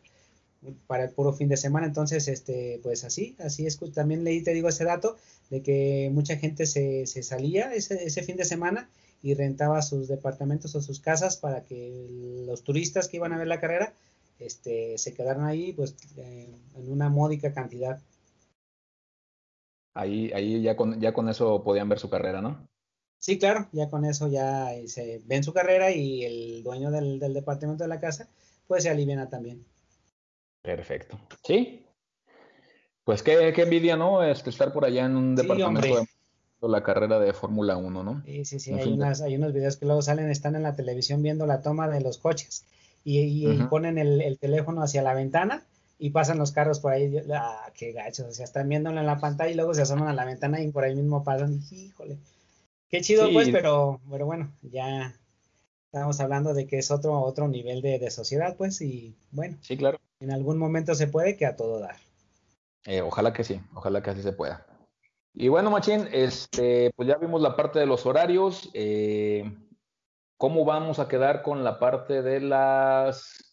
[0.87, 1.87] para el puro fin de semana.
[1.87, 3.79] Entonces, este, pues así, así es.
[3.95, 5.17] También leí, te digo, ese dato
[5.51, 8.89] de que mucha gente se, se salía ese, ese, fin de semana
[9.23, 12.07] y rentaba sus departamentos o sus casas para que
[12.47, 13.93] los turistas que iban a ver la carrera
[14.39, 18.01] este, se quedaran ahí pues eh, en una módica cantidad.
[19.95, 22.69] Ahí, ahí ya con, ya con eso podían ver su carrera, ¿no?
[23.21, 27.19] Sí, claro, ya con eso ya eh, se ven su carrera y el dueño del,
[27.19, 28.29] del departamento de la casa
[28.69, 29.65] pues se aliviana también.
[30.63, 31.19] Perfecto.
[31.45, 31.85] Sí.
[33.05, 34.23] Pues qué, qué envidia, ¿no?
[34.23, 36.05] Este, estar por allá en un departamento
[36.61, 38.23] de la carrera de Fórmula 1, ¿no?
[38.25, 38.73] Sí, sí, sí.
[38.73, 41.89] Hay, unas, hay, unos videos que luego salen, están en la televisión viendo la toma
[41.89, 42.67] de los coches
[43.05, 45.65] y, ponen el, teléfono hacia la ventana
[45.99, 47.17] y pasan los carros por ahí.
[47.33, 48.27] Ah, qué gachos.
[48.27, 50.71] O sea, están viéndolo en la pantalla y luego se asoman a la ventana y
[50.71, 51.61] por ahí mismo pasan.
[51.71, 52.19] Híjole.
[52.91, 55.15] Qué chido, pues, pero, pero bueno, ya
[55.87, 59.57] estamos hablando de que es otro, otro nivel de, de sociedad, pues, y bueno.
[59.63, 61.97] Sí, claro en algún momento se puede que a todo dar.
[62.85, 64.67] Eh, ojalá que sí, ojalá que así se pueda.
[65.35, 68.71] Y bueno, Machín, este, pues ya vimos la parte de los horarios.
[68.75, 69.45] Eh,
[70.37, 73.49] ¿Cómo vamos a quedar con la parte de las,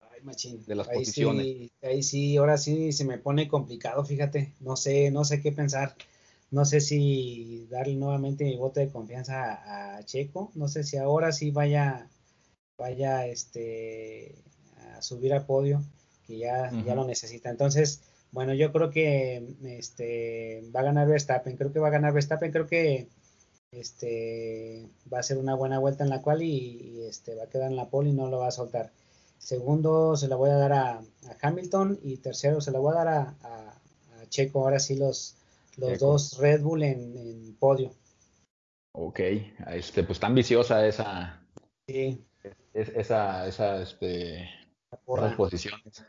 [0.00, 0.64] Ay, machín.
[0.66, 1.46] De las ahí posiciones?
[1.46, 4.54] Sí, ahí sí, ahora sí se me pone complicado, fíjate.
[4.60, 5.94] No sé, no sé qué pensar.
[6.50, 10.50] No sé si darle nuevamente mi voto de confianza a, Checo.
[10.54, 12.08] No sé si ahora sí vaya,
[12.76, 14.34] vaya, este,
[15.02, 15.82] subir al podio,
[16.26, 17.50] que ya, ya lo necesita.
[17.50, 18.00] Entonces,
[18.32, 22.52] bueno, yo creo que este, va a ganar Verstappen, creo que va a ganar Verstappen,
[22.52, 23.08] creo que
[23.72, 27.70] este, va a ser una buena vuelta en la cual y, este, va a quedar
[27.70, 28.92] en la pole y no lo va a soltar.
[29.38, 31.02] Segundo se la voy a dar a,
[31.40, 33.76] Hamilton y tercero se la voy a dar a,
[34.28, 34.60] Checo.
[34.60, 35.34] Ahora sí los,
[35.76, 37.92] los dos Red Bull en, podio.
[38.92, 39.20] Ok,
[39.72, 41.42] este, pues tan viciosa esa.
[41.88, 42.24] Sí.
[42.74, 44.48] esa, esa, este,
[45.16, 46.04] las posiciones.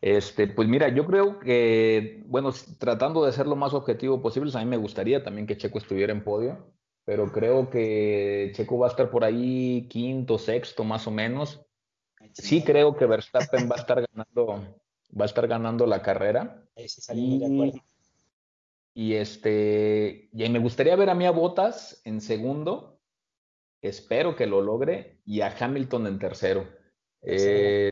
[0.00, 4.58] Este, pues mira, yo creo que, bueno, tratando de ser lo más objetivo posible, a
[4.60, 6.72] mí me gustaría también que Checo estuviera en podio,
[7.04, 11.66] pero creo que Checo va a estar por ahí quinto, sexto, más o menos.
[12.32, 14.80] Sí creo que Verstappen va a estar ganando,
[15.18, 16.66] va a estar ganando la carrera.
[17.12, 17.82] y,
[18.94, 23.00] y este, y me gustaría ver a mí a Botas en segundo.
[23.82, 26.66] Espero que lo logre y a Hamilton en tercero.
[27.20, 27.90] Eh,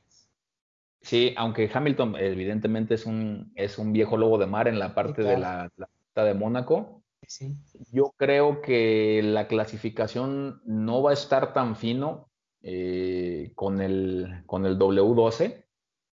[1.02, 5.22] Sí, aunque Hamilton evidentemente es un, es un viejo lobo de mar en la parte
[5.22, 5.70] de la,
[6.14, 7.02] la de Mónaco.
[7.26, 7.56] Sí.
[7.90, 12.28] Yo creo que la clasificación no va a estar tan fino
[12.62, 15.64] eh, con, el, con el W12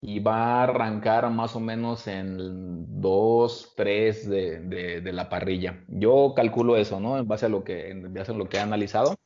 [0.01, 5.85] y va a arrancar más o menos en 2, 3 de, de, de, la parrilla.
[5.89, 7.19] Yo calculo eso, ¿no?
[7.19, 9.17] En base a lo que, en base a lo que he analizado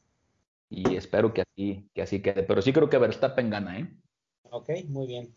[0.70, 2.44] y espero que así, que así quede.
[2.44, 3.92] Pero sí creo que Verstappen gana, ¿eh?
[4.44, 5.34] Ok, muy bien.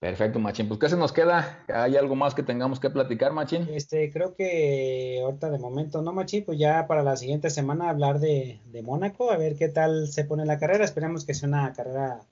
[0.00, 0.66] Perfecto, Machín.
[0.66, 1.62] Pues, ¿qué se nos queda?
[1.68, 3.68] ¿Hay algo más que tengamos que platicar, Machín?
[3.70, 8.18] Este, creo que ahorita de momento no, Machín, pues ya para la siguiente semana hablar
[8.18, 10.86] de, de Mónaco, a ver qué tal se pone la carrera.
[10.86, 12.22] Esperemos que sea una carrera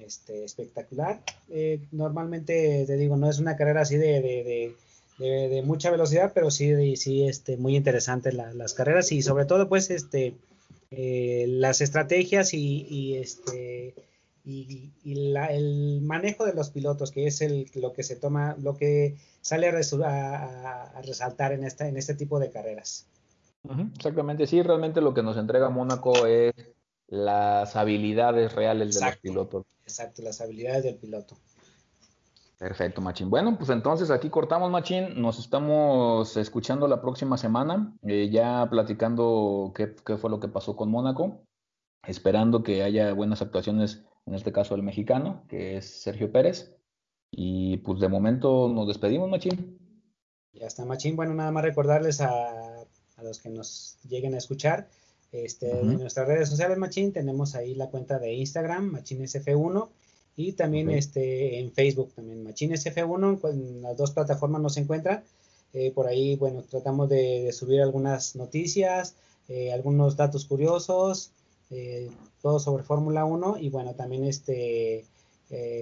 [0.00, 1.20] este, espectacular.
[1.50, 4.74] Eh, normalmente, te digo, no es una carrera así de, de,
[5.18, 9.68] de, de mucha velocidad, pero sí, sí este, muy interesante las carreras y sobre todo,
[9.68, 10.34] pues, este,
[10.90, 13.92] eh, las estrategias y, y este
[14.46, 19.16] y, el manejo de los pilotos, que es el, lo que se toma, lo que
[19.40, 23.06] sale a, resaltar en, esta, en este tipo de carreras.
[23.96, 26.54] exactamente, sí, realmente lo que nos entrega Mónaco es
[27.08, 29.66] las habilidades reales de los pilotos.
[29.82, 31.36] Exacto, las habilidades del piloto.
[32.58, 33.28] Perfecto, Machín.
[33.28, 35.20] Bueno, pues entonces aquí cortamos, Machín.
[35.20, 40.74] Nos estamos escuchando la próxima semana, eh, ya platicando qué, qué, fue lo que pasó
[40.74, 41.42] con Mónaco,
[42.06, 46.76] esperando que haya buenas actuaciones, en este caso el mexicano, que es Sergio Pérez.
[47.30, 49.78] Y pues de momento nos despedimos, Machín.
[50.52, 51.16] Ya está, Machín.
[51.16, 54.88] Bueno, nada más recordarles a, a los que nos lleguen a escuchar.
[55.32, 59.88] Este, En nuestras redes sociales, Machín, tenemos ahí la cuenta de Instagram, MachínsF1
[60.36, 65.24] y también este, en Facebook también, Machines F1, en las dos plataformas nos encuentran.
[65.72, 69.16] Eh, por ahí, bueno, tratamos de, subir algunas noticias,
[69.48, 71.32] eh, algunos datos curiosos,
[71.70, 72.10] eh,
[72.42, 75.04] todo sobre Fórmula 1 y bueno, también este,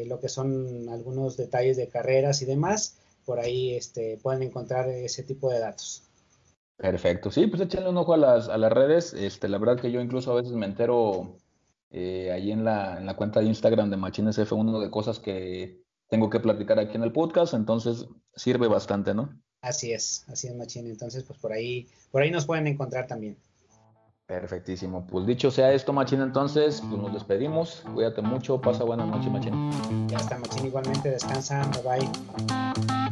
[0.06, 2.98] lo que son algunos detalles de carreras y demás.
[3.24, 6.02] Por ahí este, pueden encontrar ese tipo de datos.
[6.76, 9.14] Perfecto, sí, pues échenle un ojo a las, a las redes.
[9.14, 11.36] Este, la verdad que yo incluso a veces me entero
[11.90, 15.80] eh, ahí en la, en la, cuenta de Instagram de Machines F1 de cosas que
[16.08, 19.40] tengo que platicar aquí en el podcast, entonces sirve bastante, ¿no?
[19.62, 20.90] Así es, así es, Machine.
[20.90, 23.36] Entonces, pues por ahí, por ahí nos pueden encontrar también.
[24.26, 25.06] Perfectísimo.
[25.06, 27.82] Pues dicho sea esto, Machine, entonces, pues nos despedimos.
[27.92, 29.70] Cuídate mucho, pasa buena noche, Machine.
[30.08, 32.08] Ya está, Machine, igualmente descansa, bye bye.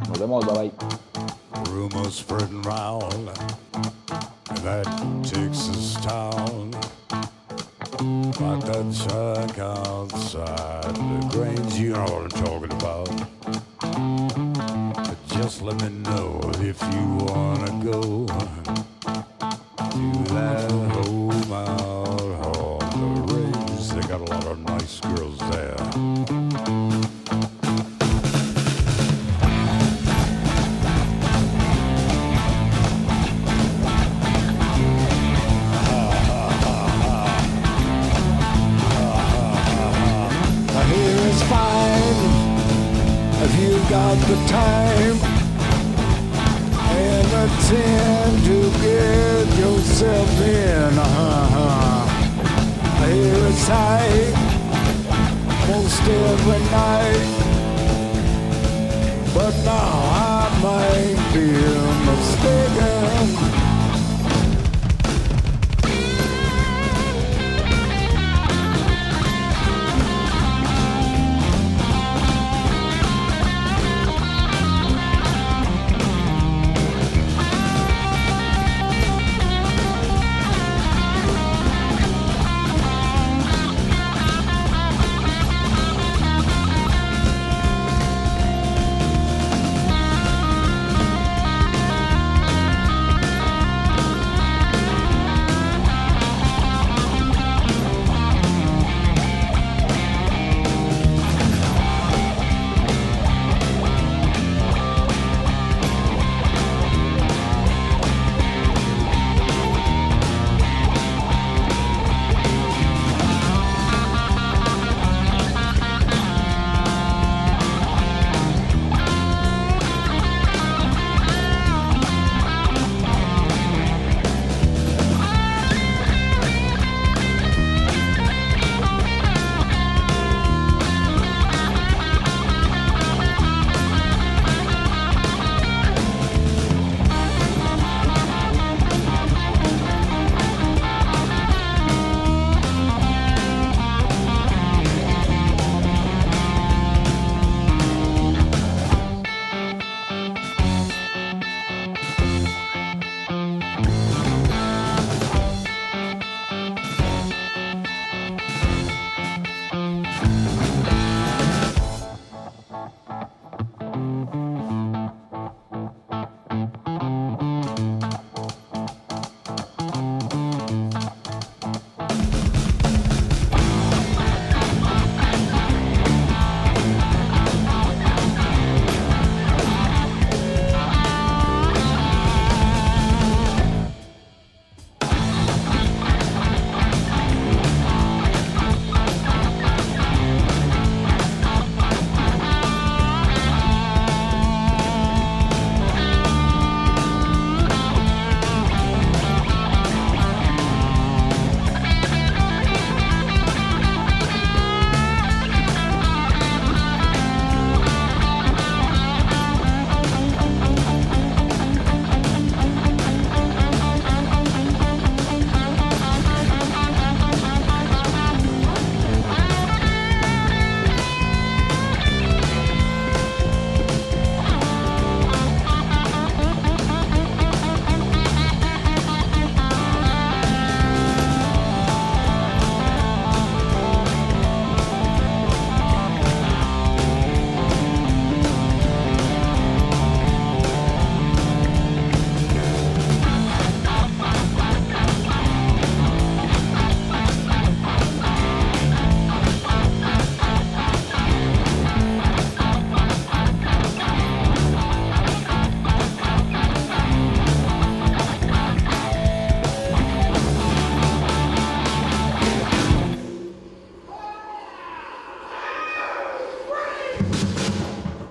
[0.09, 0.71] Nos vemos, bye bye.
[8.43, 13.09] Like that shack outside the Grange, you know what I'm talking about.
[14.95, 18.27] But just let me know if you wanna go